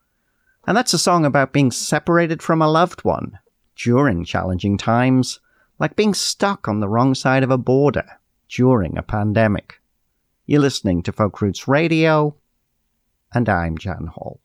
And 0.68 0.76
that's 0.76 0.92
a 0.92 0.98
song 0.98 1.24
about 1.24 1.54
being 1.54 1.70
separated 1.70 2.42
from 2.42 2.60
a 2.60 2.68
loved 2.68 3.02
one 3.02 3.38
during 3.74 4.22
challenging 4.22 4.76
times, 4.76 5.40
like 5.78 5.96
being 5.96 6.12
stuck 6.12 6.68
on 6.68 6.80
the 6.80 6.88
wrong 6.90 7.14
side 7.14 7.42
of 7.42 7.50
a 7.50 7.56
border 7.56 8.04
during 8.50 8.98
a 8.98 9.02
pandemic. 9.02 9.80
You're 10.44 10.60
listening 10.60 11.02
to 11.04 11.12
Folk 11.12 11.40
Roots 11.40 11.68
Radio, 11.68 12.36
and 13.32 13.48
I'm 13.48 13.78
Jan 13.78 14.10
Hall. 14.12 14.40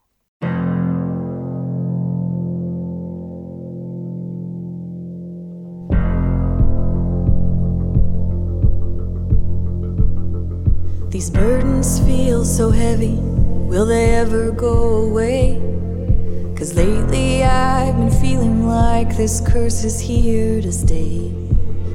These 11.10 11.32
burdens 11.32 12.00
feel 12.00 12.46
so 12.46 12.72
heavy. 12.72 13.18
Will 13.18 13.86
they 13.86 14.16
ever 14.16 14.52
go 14.54 15.04
away? 15.04 15.74
Cause 16.56 16.76
lately 16.76 17.44
I've 17.44 17.98
been 17.98 18.12
feeling 18.22 18.68
like 18.68 19.18
this 19.18 19.42
curse 19.42 19.84
is 19.84 20.00
here 20.00 20.62
to 20.62 20.72
stay. 20.72 21.32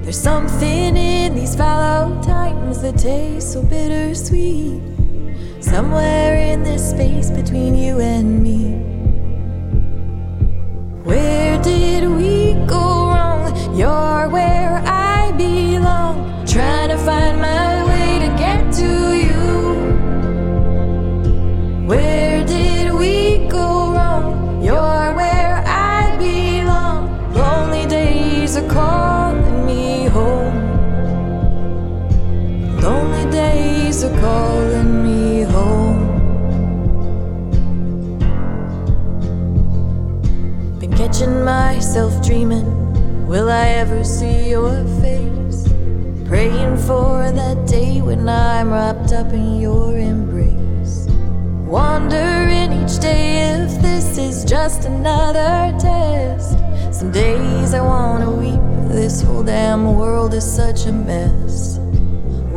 There's 0.02 0.18
something 0.20 0.96
in 0.96 1.34
these 1.34 1.54
fallow 1.54 2.20
times 2.22 2.82
that 2.82 2.98
tastes 2.98 3.52
so 3.52 3.62
bittersweet. 3.62 4.82
Somewhere 5.60 6.36
in 6.36 6.62
this 6.64 6.90
space 6.90 7.30
between 7.30 7.76
you 7.76 8.00
and 8.00 8.42
me. 8.42 8.74
Where 11.04 11.62
did 11.62 12.08
we 12.08 12.54
go 12.66 13.10
wrong? 13.10 13.54
You're 13.76 14.28
where 14.28 14.82
I 14.84 15.32
belong. 15.36 16.44
Trying 16.46 16.88
to 16.88 16.98
find 16.98 17.40
my 17.40 17.84
way 17.86 18.18
to 18.18 18.28
get 18.36 18.72
to 18.74 19.14
you. 19.14 19.38
Where 21.86 22.17
calling 34.20 35.02
me 35.02 35.42
home. 35.42 36.04
Been 40.78 40.92
catching 40.92 41.44
myself 41.44 42.24
dreaming. 42.24 42.66
Will 43.26 43.48
I 43.48 43.68
ever 43.82 44.04
see 44.04 44.50
your 44.50 44.84
face? 45.00 45.68
Praying 46.26 46.76
for 46.78 47.30
that 47.30 47.66
day 47.66 48.00
when 48.00 48.28
I'm 48.28 48.70
wrapped 48.70 49.12
up 49.12 49.32
in 49.32 49.60
your 49.60 49.96
embrace. 49.98 51.06
Wondering 51.66 52.72
each 52.72 52.98
day 52.98 53.54
if 53.54 53.80
this 53.82 54.18
is 54.18 54.44
just 54.44 54.84
another 54.84 55.76
test. 55.78 56.58
Some 56.92 57.12
days 57.12 57.74
I 57.74 57.80
wanna 57.80 58.30
weep. 58.30 58.60
This 58.88 59.22
whole 59.22 59.44
damn 59.44 59.96
world 59.96 60.34
is 60.34 60.44
such 60.44 60.86
a 60.86 60.92
mess. 60.92 61.77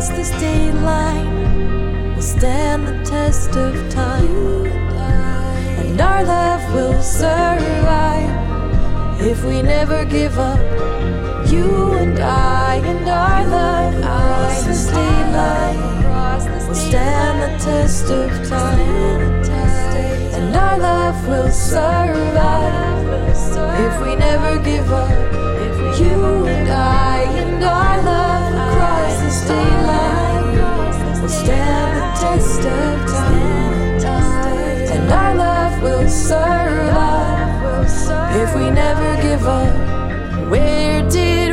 across 0.00 0.16
this 0.16 0.28
state 0.28 0.72
line 0.72 2.14
will 2.14 2.22
stand 2.22 2.86
the 2.86 3.04
test 3.04 3.54
of 3.54 3.74
time. 3.90 4.64
And 5.80 6.00
our 6.00 6.24
love 6.24 6.74
will 6.74 7.02
survive 7.02 8.30
if 9.20 9.44
we 9.44 9.60
never 9.60 10.06
give 10.06 10.38
up. 10.38 10.58
You 11.50 11.92
and 11.92 12.18
I 12.18 12.76
and 12.76 13.06
our 13.08 13.46
love 13.46 13.94
across 13.98 14.62
the 14.64 14.74
state 14.74 15.28
line 15.36 15.76
will 16.66 16.74
stand 16.74 17.36
the 17.42 17.52
test 17.62 18.04
of 18.04 18.30
time. 18.48 19.42
And 20.36 20.56
our 20.56 20.78
love 20.78 21.28
will 21.28 21.50
survive 21.50 22.88
if 23.86 24.06
we 24.06 24.16
never 24.16 24.58
give 24.62 24.90
up. 24.90 25.10
You 26.00 26.46
and 26.46 26.68
I 26.70 27.22
and 27.42 27.62
our 27.62 28.02
love 28.02 28.19
test 32.20 32.60
of 32.60 33.10
time. 33.10 34.04
And 34.94 35.10
our 35.10 35.34
love 35.34 35.82
will 35.82 36.08
survive 36.08 37.86
if 38.36 38.54
we 38.54 38.70
never 38.70 39.16
give 39.22 39.46
up. 39.46 40.50
Where 40.50 41.08
did 41.08 41.49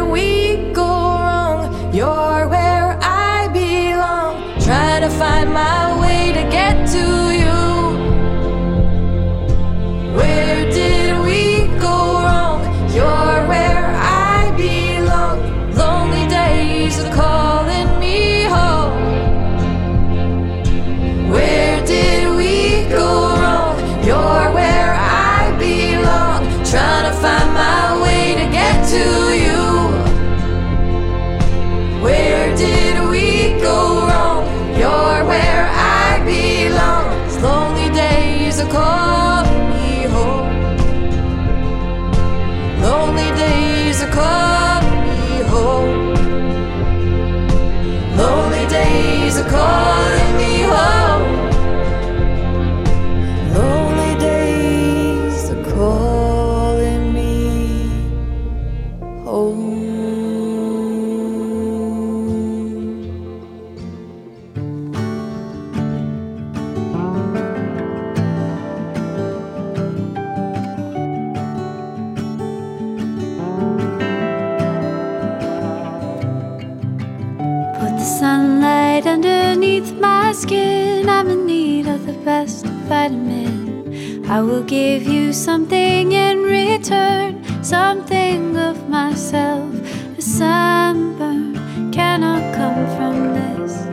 I 84.29 84.41
will 84.41 84.63
give 84.63 85.03
you 85.03 85.31
something 85.31 86.11
in 86.11 86.43
return, 86.43 87.41
something 87.63 88.57
of 88.57 88.89
myself. 88.89 89.73
A 90.17 90.21
sunburn 90.21 91.53
cannot 91.93 92.53
come 92.53 92.85
from 92.97 93.33
this. 93.33 93.87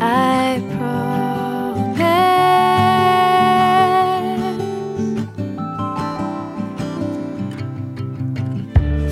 I 0.00 0.60
promise. 0.76 1.96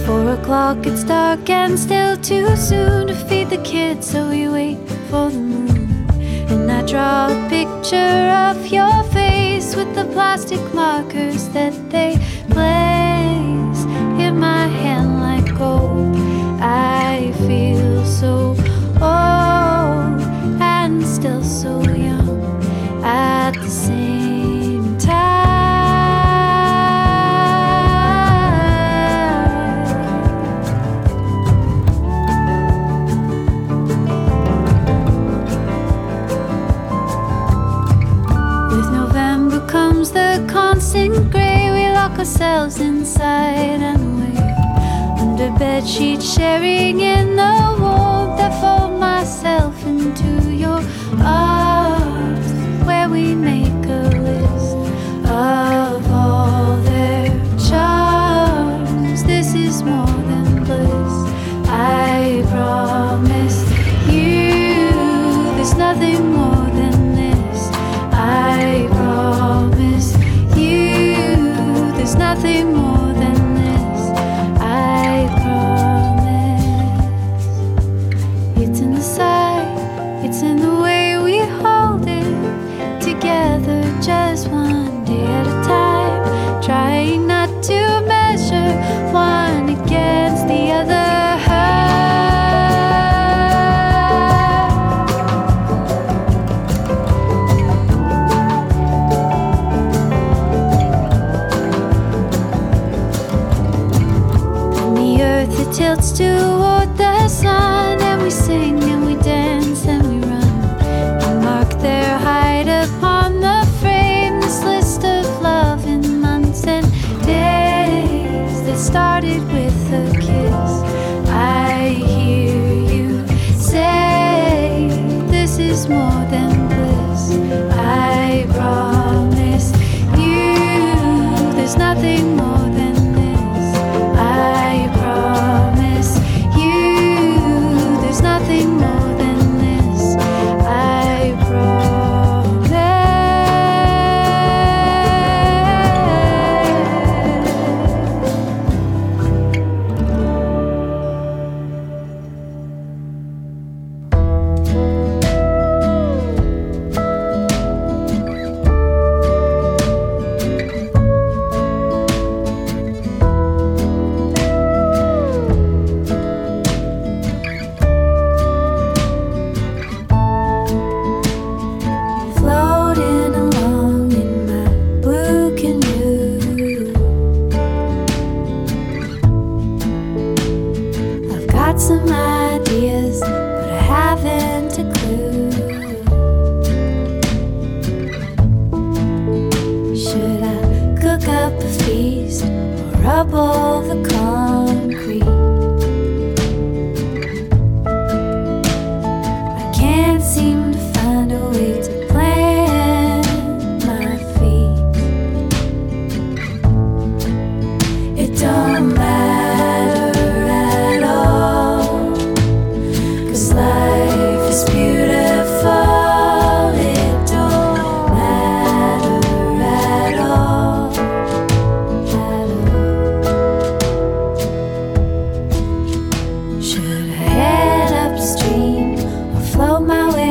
Four 0.04 0.32
o'clock, 0.32 0.84
it's 0.88 1.04
dark 1.04 1.48
and 1.50 1.78
still 1.78 2.16
too 2.16 2.56
soon 2.56 3.06
to 3.06 3.14
feed 3.14 3.50
the 3.50 3.62
kids, 3.62 4.10
so 4.10 4.28
we 4.28 4.48
wait 4.48 4.78
for 5.08 5.30
the 5.30 5.38
moon. 5.38 6.04
And 6.50 6.68
I 6.68 6.82
draw 6.84 7.28
a 7.28 7.48
picture 7.48 8.28
of 8.50 8.66
your 8.66 9.04
face 9.04 9.43
with 9.72 9.94
the 9.94 10.04
plastic 10.12 10.60
markers 10.74 11.48
that 11.50 11.72
they 11.90 12.16
place 12.50 13.80
in 14.20 14.38
my 14.38 14.66
hand 14.66 15.20
like 15.20 15.56
gold. 15.56 16.16
I 16.60 17.32
feel 17.46 18.04
so 18.04 18.54
old 19.00 19.53
ourselves 42.24 42.80
inside 42.80 43.82
and 43.82 44.16
under 44.16 44.38
under 45.20 45.58
bed 45.58 45.86
sheets, 45.86 46.34
sharing 46.34 47.00
in 47.00 47.36
the 47.36 47.73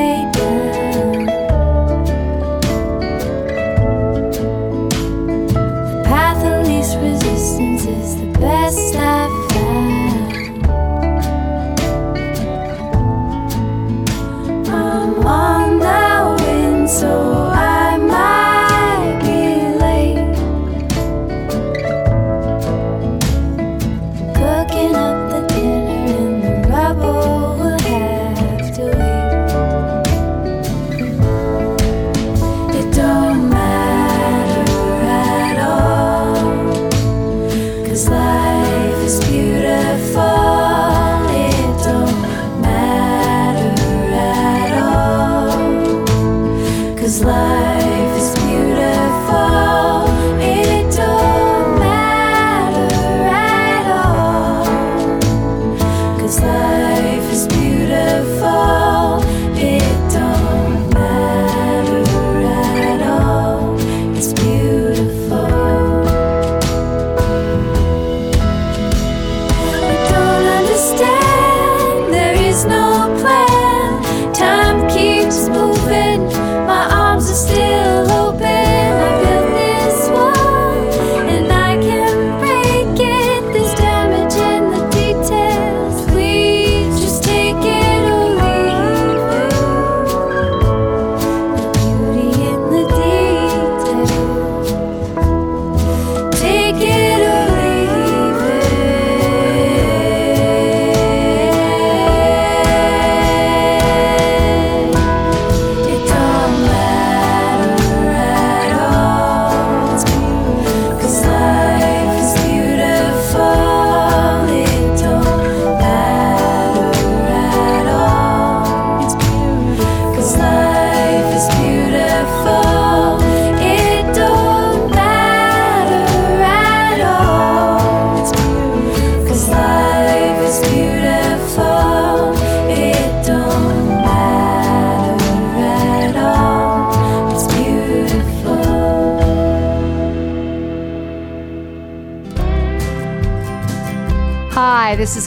baby 0.03 0.32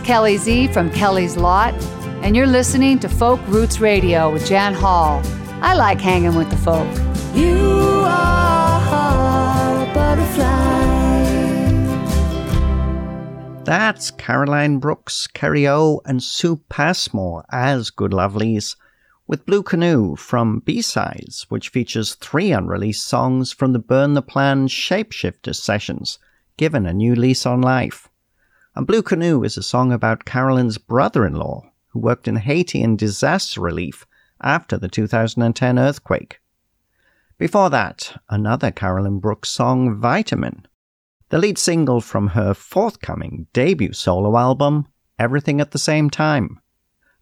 Kelly 0.07 0.37
Z 0.37 0.69
from 0.69 0.89
Kelly's 0.93 1.37
Lot, 1.37 1.75
and 2.23 2.37
you're 2.37 2.47
listening 2.47 3.01
to 3.01 3.09
Folk 3.09 3.41
Roots 3.49 3.81
Radio 3.81 4.33
with 4.33 4.47
Jan 4.47 4.73
Hall. 4.73 5.21
I 5.61 5.75
like 5.75 6.01
hanging 6.01 6.37
with 6.37 6.49
the 6.49 6.57
folk. 6.57 6.87
You 7.35 8.05
are 8.07 9.83
a 9.83 9.93
butterfly. 9.93 10.45
That's 13.65 14.13
Caroline 14.13 14.79
Brooks, 14.79 15.27
Kerri 15.35 15.67
Ough, 15.67 16.01
and 16.05 16.23
Sue 16.23 16.61
Passmore 16.69 17.45
as 17.51 17.91
Good 17.91 18.13
Lovelies, 18.13 18.77
with 19.27 19.45
Blue 19.45 19.65
Canoe 19.65 20.15
from 20.15 20.61
B-Sides, 20.61 21.47
which 21.49 21.71
features 21.71 22.15
three 22.15 22.53
unreleased 22.53 23.09
songs 23.09 23.53
from 23.53 23.73
the 23.73 23.81
Burn 23.81 24.15
the 24.15 24.23
Plan 24.23 24.69
Shapeshifters 24.69 25.57
sessions, 25.57 26.21
given 26.57 26.87
a 26.87 26.93
new 26.93 27.17
lease 27.17 27.45
on 27.45 27.61
life. 27.61 28.09
And 28.77 28.87
Blue 28.87 29.03
Canoe 29.03 29.43
is 29.43 29.57
a 29.57 29.63
song 29.63 29.91
about 29.91 30.27
Caroline's 30.27 30.77
brother-in-law, 30.77 31.63
who 31.89 31.99
worked 31.99 32.29
in 32.29 32.37
Haiti 32.37 32.83
in 32.83 32.95
disaster 32.95 33.59
relief 33.63 34.07
after 34.43 34.77
the 34.77 34.87
2010 34.87 35.79
earthquake. 35.79 36.41
Before 37.39 37.71
that, 37.71 38.21
another 38.29 38.71
Caroline 38.71 39.19
Brooks 39.19 39.49
song, 39.49 39.99
Vitamin, 39.99 40.67
the 41.31 41.39
lead 41.39 41.57
single 41.57 42.03
from 42.03 42.29
her 42.29 42.53
forthcoming 42.53 43.47
debut 43.55 43.95
solo 43.95 44.37
album, 44.37 44.87
Everything 45.19 45.59
at 45.59 45.71
the 45.71 45.79
Same 45.79 46.11
Time. 46.11 46.61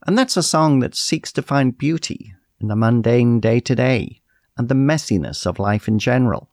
And 0.05 0.17
that's 0.17 0.35
a 0.35 0.43
song 0.43 0.81
that 0.81 0.93
seeks 0.93 1.31
to 1.31 1.41
find 1.41 1.77
beauty 1.77 2.33
in 2.59 2.67
the 2.67 2.75
mundane 2.75 3.39
day 3.39 3.61
to 3.61 3.75
day 3.75 4.21
and 4.57 4.67
the 4.67 4.75
messiness 4.75 5.45
of 5.45 5.57
life 5.57 5.87
in 5.87 5.99
general. 5.99 6.49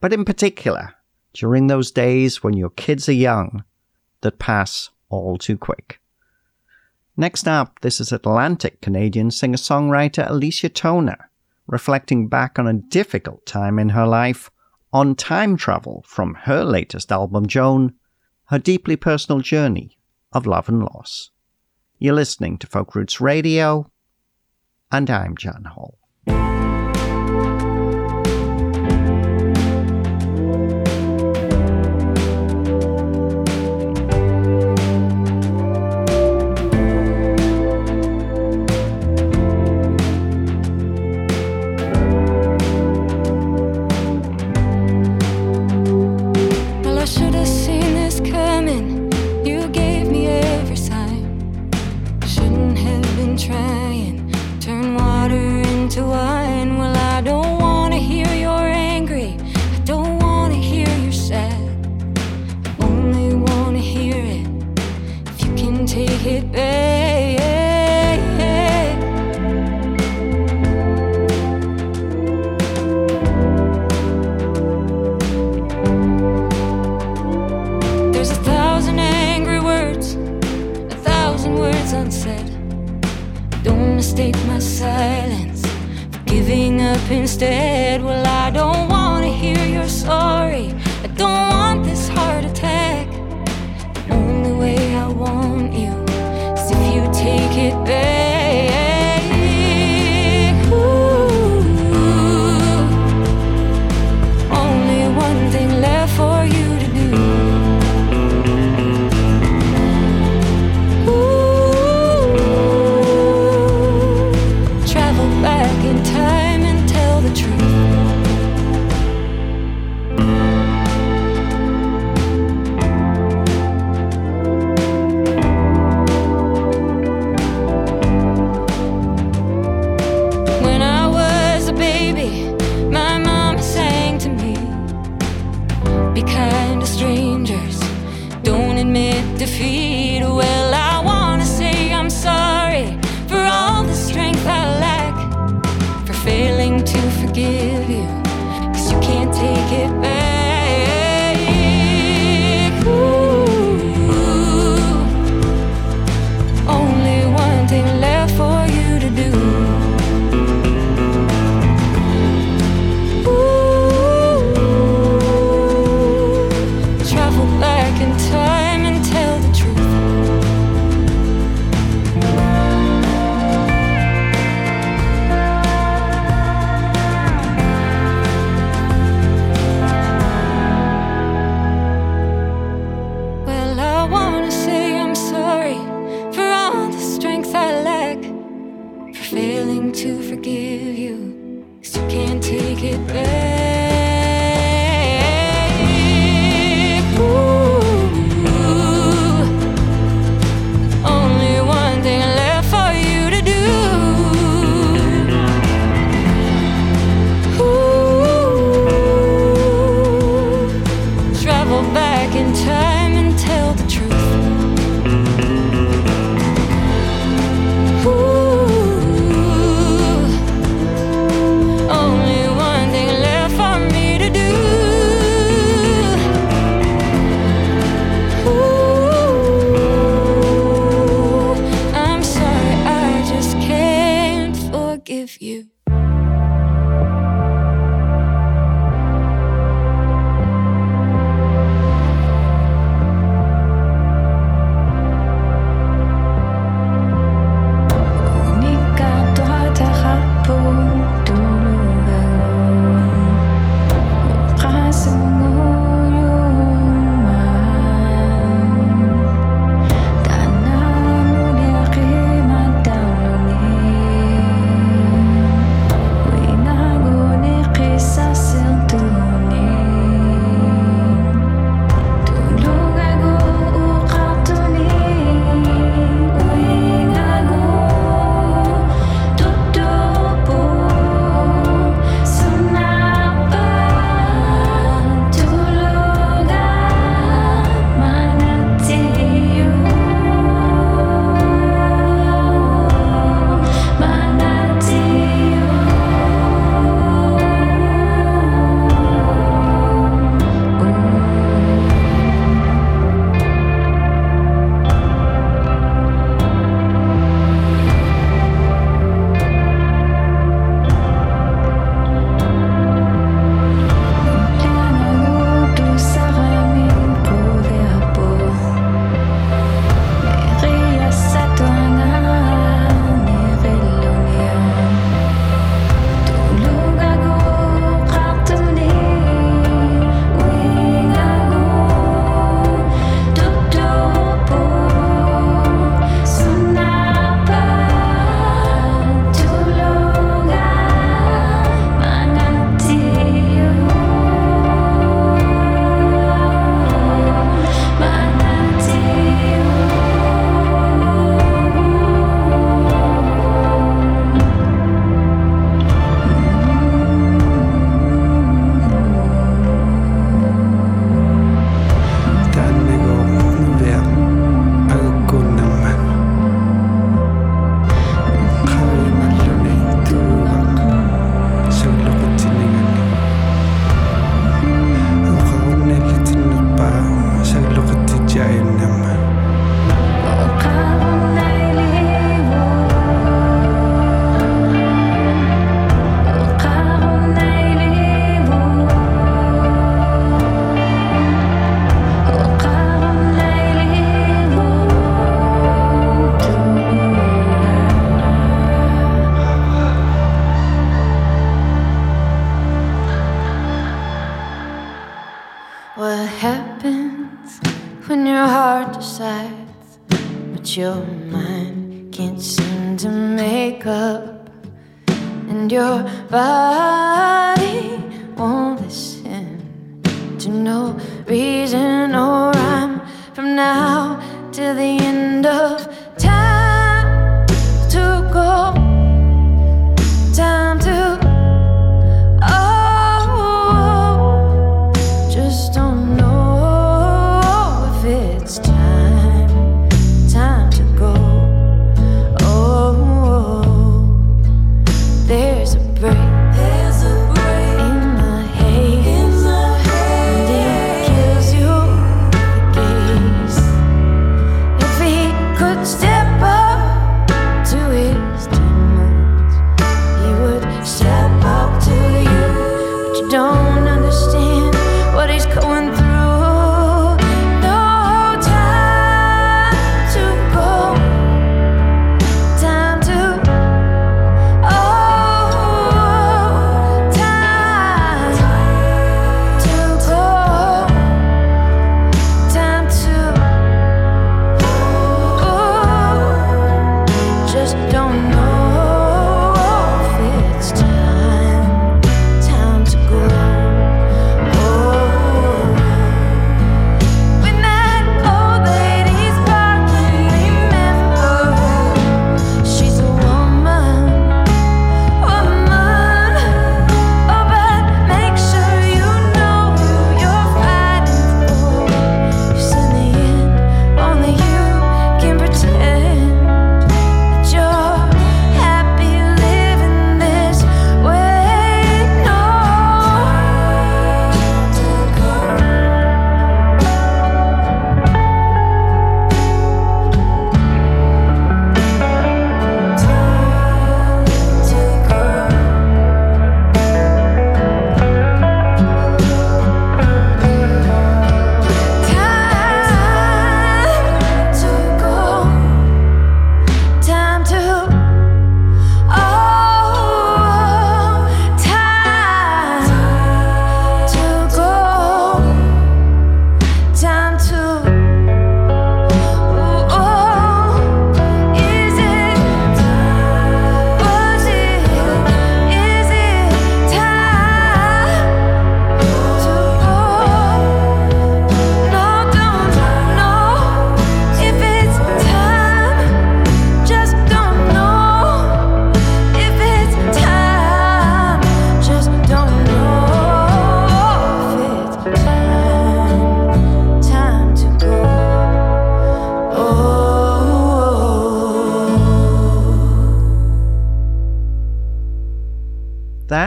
But 0.00 0.14
in 0.14 0.24
particular, 0.24 0.94
during 1.34 1.66
those 1.66 1.90
days 1.90 2.42
when 2.42 2.54
your 2.54 2.70
kids 2.70 3.10
are 3.10 3.12
young 3.12 3.64
that 4.22 4.38
pass 4.38 4.90
all 5.08 5.36
too 5.36 5.58
quick. 5.58 6.00
Next 7.16 7.46
up, 7.46 7.80
this 7.80 8.00
is 8.00 8.10
Atlantic 8.10 8.80
Canadian 8.80 9.30
singer 9.30 9.58
songwriter 9.58 10.28
Alicia 10.28 10.70
Toner, 10.70 11.30
reflecting 11.66 12.28
back 12.28 12.58
on 12.58 12.66
a 12.66 12.72
difficult 12.72 13.44
time 13.44 13.78
in 13.78 13.90
her 13.90 14.06
life 14.06 14.50
on 14.92 15.14
time 15.14 15.56
travel 15.56 16.04
from 16.06 16.34
her 16.42 16.64
latest 16.64 17.12
album, 17.12 17.46
Joan, 17.46 17.94
her 18.46 18.58
deeply 18.58 18.96
personal 18.96 19.40
journey 19.40 19.98
of 20.32 20.46
love 20.46 20.68
and 20.68 20.80
loss. 20.80 21.30
You're 21.98 22.14
listening 22.14 22.58
to 22.58 22.66
Folk 22.66 22.94
Roots 22.94 23.20
Radio, 23.20 23.90
and 24.90 25.08
I'm 25.08 25.36
Jan 25.36 25.64
Hall. 25.64 26.01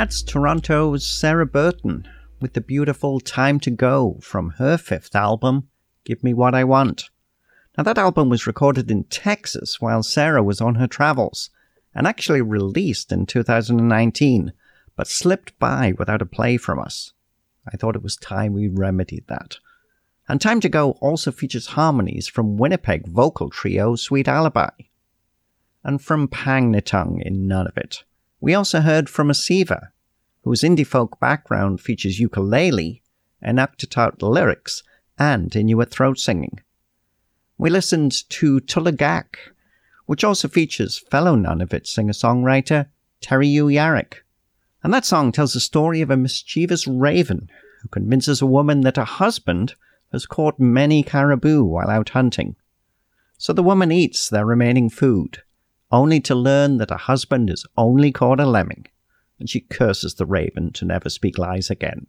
That's 0.06 0.22
Toronto's 0.22 1.04
Sarah 1.04 1.48
Burton 1.48 2.08
with 2.40 2.54
the 2.54 2.62
beautiful 2.62 3.20
Time 3.20 3.60
to 3.62 3.72
Go 3.72 4.20
from 4.22 4.52
her 4.60 4.78
fifth 4.78 5.16
album, 5.16 5.68
Give 6.04 6.24
Me 6.24 6.32
What 6.32 6.54
I 6.54 6.64
Want. 6.64 7.10
Now, 7.76 7.86
that 7.86 7.98
album 7.98 8.30
was 8.30 8.46
recorded 8.46 8.92
in 8.92 9.06
Texas 9.06 9.82
while 9.82 10.04
Sarah 10.04 10.44
was 10.44 10.62
on 10.62 10.76
her 10.76 10.86
travels 10.86 11.50
and 11.96 12.06
actually 12.06 12.44
released 12.44 13.12
in 13.12 13.26
2019, 13.26 14.54
but 14.96 15.08
slipped 15.08 15.58
by 15.58 15.96
without 15.98 16.22
a 16.22 16.28
play 16.28 16.58
from 16.58 16.78
us. 16.78 17.14
I 17.68 17.76
thought 17.76 17.96
it 17.96 18.04
was 18.04 18.16
time 18.16 18.54
we 18.54 18.68
remedied 18.68 19.26
that. 19.26 19.58
And 20.30 20.40
Time 20.40 20.62
to 20.62 20.70
Go 20.70 20.92
also 21.02 21.32
features 21.32 21.70
harmonies 21.70 22.28
from 22.28 22.58
Winnipeg 22.58 23.08
vocal 23.08 23.50
trio 23.50 23.96
Sweet 23.96 24.28
Alibi. 24.28 24.70
And 25.84 26.00
from 26.00 26.28
Pangnirtung 26.28 27.24
in 27.26 27.48
Nunavut. 27.48 28.04
We 28.40 28.54
also 28.54 28.82
heard 28.82 29.10
from 29.10 29.30
Aasiva, 29.30 29.88
whose 30.46 30.62
indie 30.62 30.88
folk 30.88 31.20
background 31.20 31.82
features 31.82 32.20
ukulele, 32.20 33.02
Inuktitut 33.44 34.22
lyrics, 34.22 34.84
and 35.18 35.54
Inuit 35.56 35.90
throat 35.92 36.20
singing. 36.20 36.62
We 37.58 37.70
listened 37.70 38.30
to 38.30 38.60
Tulugaq, 38.62 39.38
which 40.06 40.24
also 40.24 40.48
features 40.48 41.00
fellow 41.00 41.36
Nunavut 41.36 41.88
singer-songwriter 41.88 42.88
Terry 43.22 43.48
Uyarak. 43.48 44.18
And 44.84 44.94
that 44.94 45.04
song 45.04 45.32
tells 45.32 45.54
the 45.54 45.60
story 45.60 46.02
of 46.02 46.12
a 46.12 46.18
mischievous 46.18 46.86
raven 46.86 47.50
who 47.82 47.88
convinces 47.90 48.40
a 48.40 48.46
woman 48.46 48.82
that 48.82 48.98
her 48.98 49.04
husband 49.04 49.74
has 50.12 50.28
caught 50.28 50.60
many 50.60 51.02
caribou 51.02 51.64
while 51.64 51.90
out 51.90 52.10
hunting. 52.10 52.56
So 53.40 53.52
the 53.52 53.64
woman 53.64 53.92
eats 53.92 54.30
their 54.30 54.46
remaining 54.46 54.92
food, 54.92 55.42
only 55.92 56.20
to 56.22 56.36
learn 56.36 56.78
that 56.78 56.92
her 56.92 56.98
husband 56.98 57.50
has 57.50 57.66
only 57.76 58.12
caught 58.12 58.40
a 58.40 58.46
lemming, 58.46 58.86
and 59.40 59.50
she 59.50 59.60
curses 59.60 60.16
the 60.16 60.26
raven 60.26 60.72
to 60.74 60.86
never 60.86 61.10
speak 61.10 61.38
lies 61.38 61.70
again. 61.70 62.08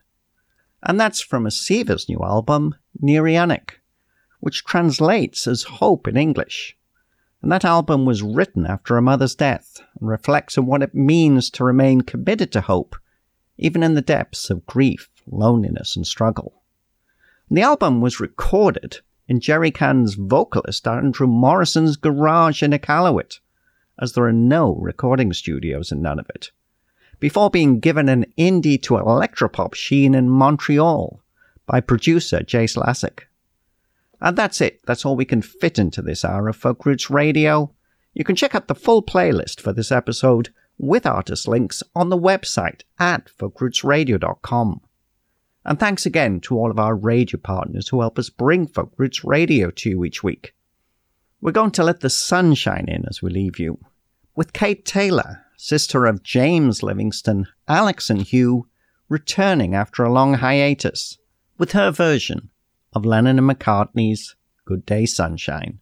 And 0.83 1.01
that's 1.01 1.21
from 1.21 1.45
Aasiva's 1.45 2.09
new 2.09 2.21
album, 2.23 2.75
Niriunniq, 3.03 3.71
which 4.41 4.65
translates 4.65 5.47
as 5.47 5.65
hope 5.65 6.07
in 6.07 6.17
English. 6.17 6.77
And 7.43 7.51
that 7.51 7.65
album 7.65 8.05
was 8.05 8.23
written 8.23 8.67
after 8.67 8.97
a 8.97 9.03
mother's 9.03 9.35
death 9.35 9.81
and 10.01 10.09
reflects 10.09 10.57
on 10.57 10.67
what 10.67 10.83
it 10.83 10.95
means 10.95 11.51
to 11.51 11.65
remain 11.65 12.01
committed 12.03 12.53
to 12.53 12.61
hope, 12.61 12.97
even 13.59 13.83
in 13.83 13.95
the 13.95 14.03
depths 14.03 14.51
of 14.51 14.67
grief, 14.67 15.11
loneliness, 15.27 15.97
and 15.97 16.07
struggle. 16.07 16.63
And 17.49 17.59
the 17.59 17.63
album 17.63 18.01
was 18.01 18.21
recorded 18.21 18.99
in 19.29 19.41
Jerry 19.41 19.71
Can's 19.71 20.15
vocalist 20.15 20.87
Andrew 20.87 21.27
Morrison's 21.27 21.97
garage 21.97 22.63
in 22.63 22.73
Iqaluit, 22.73 23.41
as 24.01 24.13
there 24.13 24.25
are 24.25 24.33
no 24.33 24.75
recording 24.77 25.33
studios 25.33 25.91
in 25.91 26.01
Nunavut, 26.01 26.51
before 27.21 27.51
being 27.51 27.81
given 27.81 28.09
an 28.09 28.27
indie 28.39 28.81
to 28.83 28.95
electropop 28.95 29.75
sheen 29.75 30.15
in 30.15 30.29
Montreal 30.29 31.21
by 31.67 31.81
producer 31.81 32.41
Jace 32.41 32.77
Lasek. 32.77 33.25
And 34.21 34.37
that's 34.37 34.61
it. 34.61 34.81
That's 34.87 35.05
all 35.05 35.17
we 35.17 35.25
can 35.25 35.43
fit 35.43 35.79
into 35.79 36.03
this 36.03 36.25
hour 36.25 36.49
of 36.49 36.57
Folk 36.57 36.87
Roots 36.87 37.11
Radio. 37.11 37.73
You 38.15 38.25
can 38.25 38.37
check 38.37 38.55
out 38.55 38.69
the 38.69 38.75
full 38.75 39.03
playlist 39.03 39.61
for 39.61 39.73
this 39.73 39.93
episode 39.93 40.51
with 40.79 41.07
artist 41.07 41.49
links 41.49 41.83
on 41.95 42.09
the 42.09 42.19
website 42.19 42.83
at 42.99 43.31
folkrootsradio.com. 43.39 44.81
And 45.65 45.81
thanks 45.81 46.07
again 46.07 46.41
to 46.43 46.57
all 46.57 46.71
of 46.71 46.79
our 46.79 46.95
radio 46.95 47.39
partners 47.39 47.89
who 47.89 48.01
help 48.01 48.19
us 48.19 48.31
bring 48.31 48.67
Folk 48.67 48.93
Roots 48.97 49.25
Radio 49.25 49.71
to 49.71 49.91
you 49.91 50.05
each 50.05 50.23
week. 50.23 50.55
We're 51.41 51.53
going 51.53 51.73
to 51.73 51.85
let 51.85 52.01
the 52.01 52.11
sun 52.11 52.55
shine 52.55 52.87
in 52.89 53.05
as 53.09 53.21
we 53.21 53.31
leave 53.31 53.59
you. 53.59 53.79
With 54.35 54.53
Kate 54.53 54.85
Taylor, 54.85 55.46
sister 55.57 56.07
of 56.07 56.23
James 56.23 56.83
Livingston, 56.83 57.47
Alex, 57.69 58.11
and 58.11 58.23
Hugh, 58.23 58.69
returning 59.09 59.75
after 59.75 60.05
a 60.05 60.13
long 60.13 60.35
hiatus 60.35 61.19
with 61.59 61.73
her 61.73 61.91
version 61.91 62.51
of 62.93 63.05
Lennon 63.05 63.39
and 63.39 63.49
McCartney's 63.49 64.37
Good 64.65 64.85
Day 64.85 65.07
Sunshine. 65.07 65.81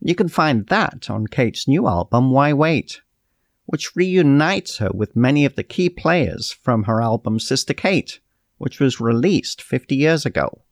You 0.00 0.14
can 0.14 0.28
find 0.28 0.66
that 0.66 1.08
on 1.08 1.26
Kate's 1.26 1.66
new 1.66 1.86
album, 1.86 2.30
Why 2.30 2.52
Wait, 2.52 3.00
which 3.66 3.96
reunites 3.96 4.78
her 4.78 4.90
with 4.92 5.16
many 5.16 5.44
of 5.44 5.56
the 5.56 5.62
key 5.62 5.88
players 5.88 6.52
from 6.52 6.84
her 6.84 7.00
album 7.00 7.38
Sister 7.38 7.72
Kate, 7.72 8.20
which 8.58 8.80
was 8.80 9.00
released 9.00 9.62
50 9.62 9.94
years 9.94 10.26
ago. 10.26 10.62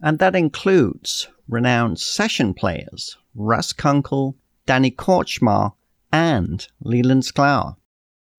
And 0.00 0.18
that 0.18 0.36
includes 0.36 1.28
renowned 1.48 1.98
session 1.98 2.54
players 2.54 3.16
Russ 3.34 3.72
Kunkel, 3.72 4.36
Danny 4.66 4.90
Kortchmar, 4.90 5.72
and 6.12 6.66
Leland 6.80 7.22
Sklar. 7.22 7.76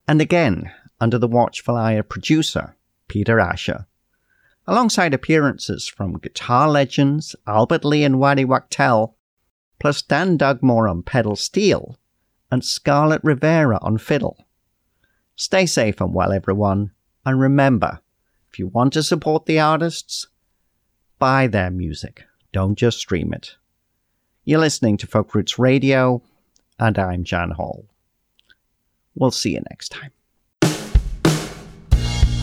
And 0.07 0.22
again, 0.22 0.72
under 0.99 1.17
the 1.17 1.28
watchful 1.28 1.76
eye 1.76 1.93
of 1.93 2.09
producer 2.09 2.76
Peter 3.07 3.39
Asher 3.39 3.88
alongside 4.67 5.13
appearances 5.13 5.88
from 5.88 6.19
guitar 6.19 6.69
legends 6.69 7.36
Albert 7.47 7.84
Lee 7.84 8.03
and 8.03 8.19
Waddy 8.19 8.45
Wachtel, 8.45 9.17
plus 9.80 10.01
Dan 10.01 10.38
Dugmore 10.38 10.88
on 10.88 11.03
pedal 11.03 11.36
steel 11.36 11.97
and 12.51 12.63
Scarlett 12.63 13.22
Rivera 13.24 13.80
on 13.82 13.97
fiddle. 13.97 14.45
Stay 15.36 15.65
safe 15.65 15.99
and 15.99 16.13
well, 16.13 16.32
everyone, 16.32 16.91
and 17.26 17.39
remember 17.39 17.99
if 18.49 18.59
you 18.59 18.67
want 18.67 18.93
to 18.93 19.03
support 19.03 19.45
the 19.45 19.59
artists, 19.59 20.28
buy 21.17 21.47
their 21.47 21.72
music, 21.72 22.26
don't 22.51 22.76
just 22.76 22.99
stream 22.99 23.34
it. 23.34 23.55
You're 24.43 24.59
listening 24.59 24.97
to 24.97 25.07
Folk 25.07 25.34
Roots 25.34 25.57
Radio, 25.57 26.22
and 26.82 26.97
I'm 26.97 27.23
Jan 27.23 27.51
Hall. 27.51 27.86
We'll 29.13 29.32
see 29.32 29.51
you 29.51 29.61
next 29.69 29.89
time. 29.89 30.11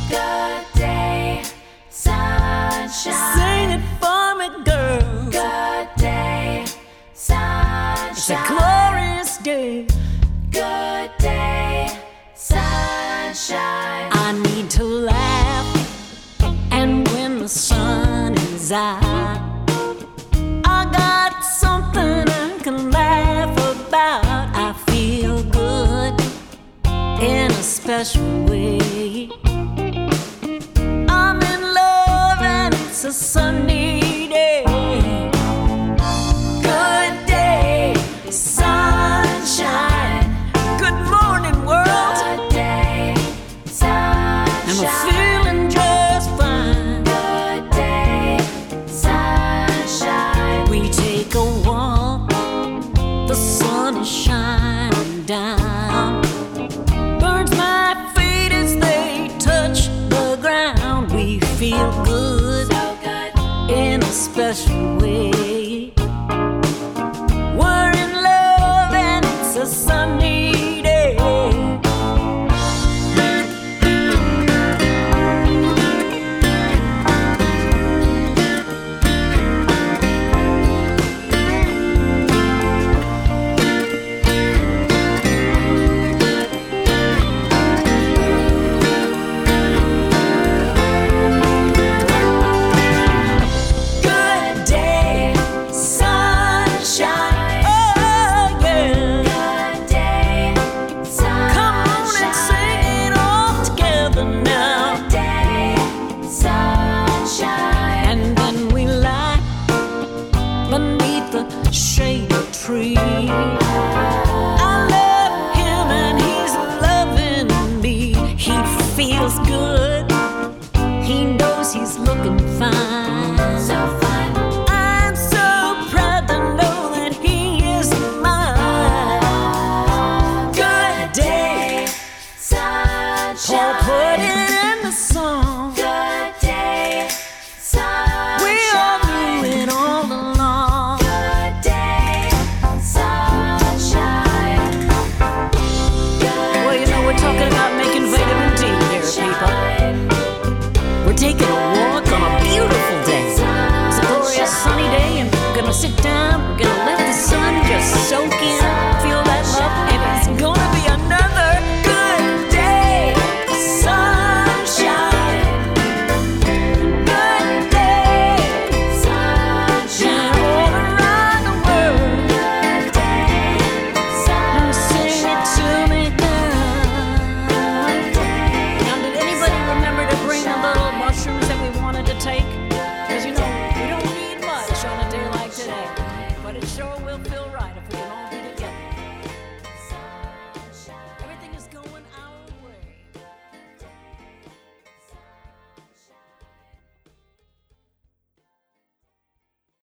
Good 0.09 0.65
day, 0.75 1.43
sunshine. 1.91 3.13
Sing 3.35 3.71
it 3.71 3.83
for 4.01 4.37
me, 4.37 4.49
girl. 4.65 5.31
Good 5.31 5.89
day, 5.97 6.65
sunshine. 7.13 8.11
It's 8.11 8.31
a 8.31 8.45
glorious 8.47 9.39
day. 9.39 9.87
Good 10.53 11.11
day, 11.19 11.89
sunshine. 12.35 14.11
I 14.13 14.41
need 14.41 14.71
to 14.71 14.85
laugh, 14.85 15.69
and 16.71 17.09
when 17.09 17.41
the 17.41 17.49
sun 17.49 18.35
is 18.35 18.71
out, 18.71 19.08
in 27.99 28.03
a 28.03 28.48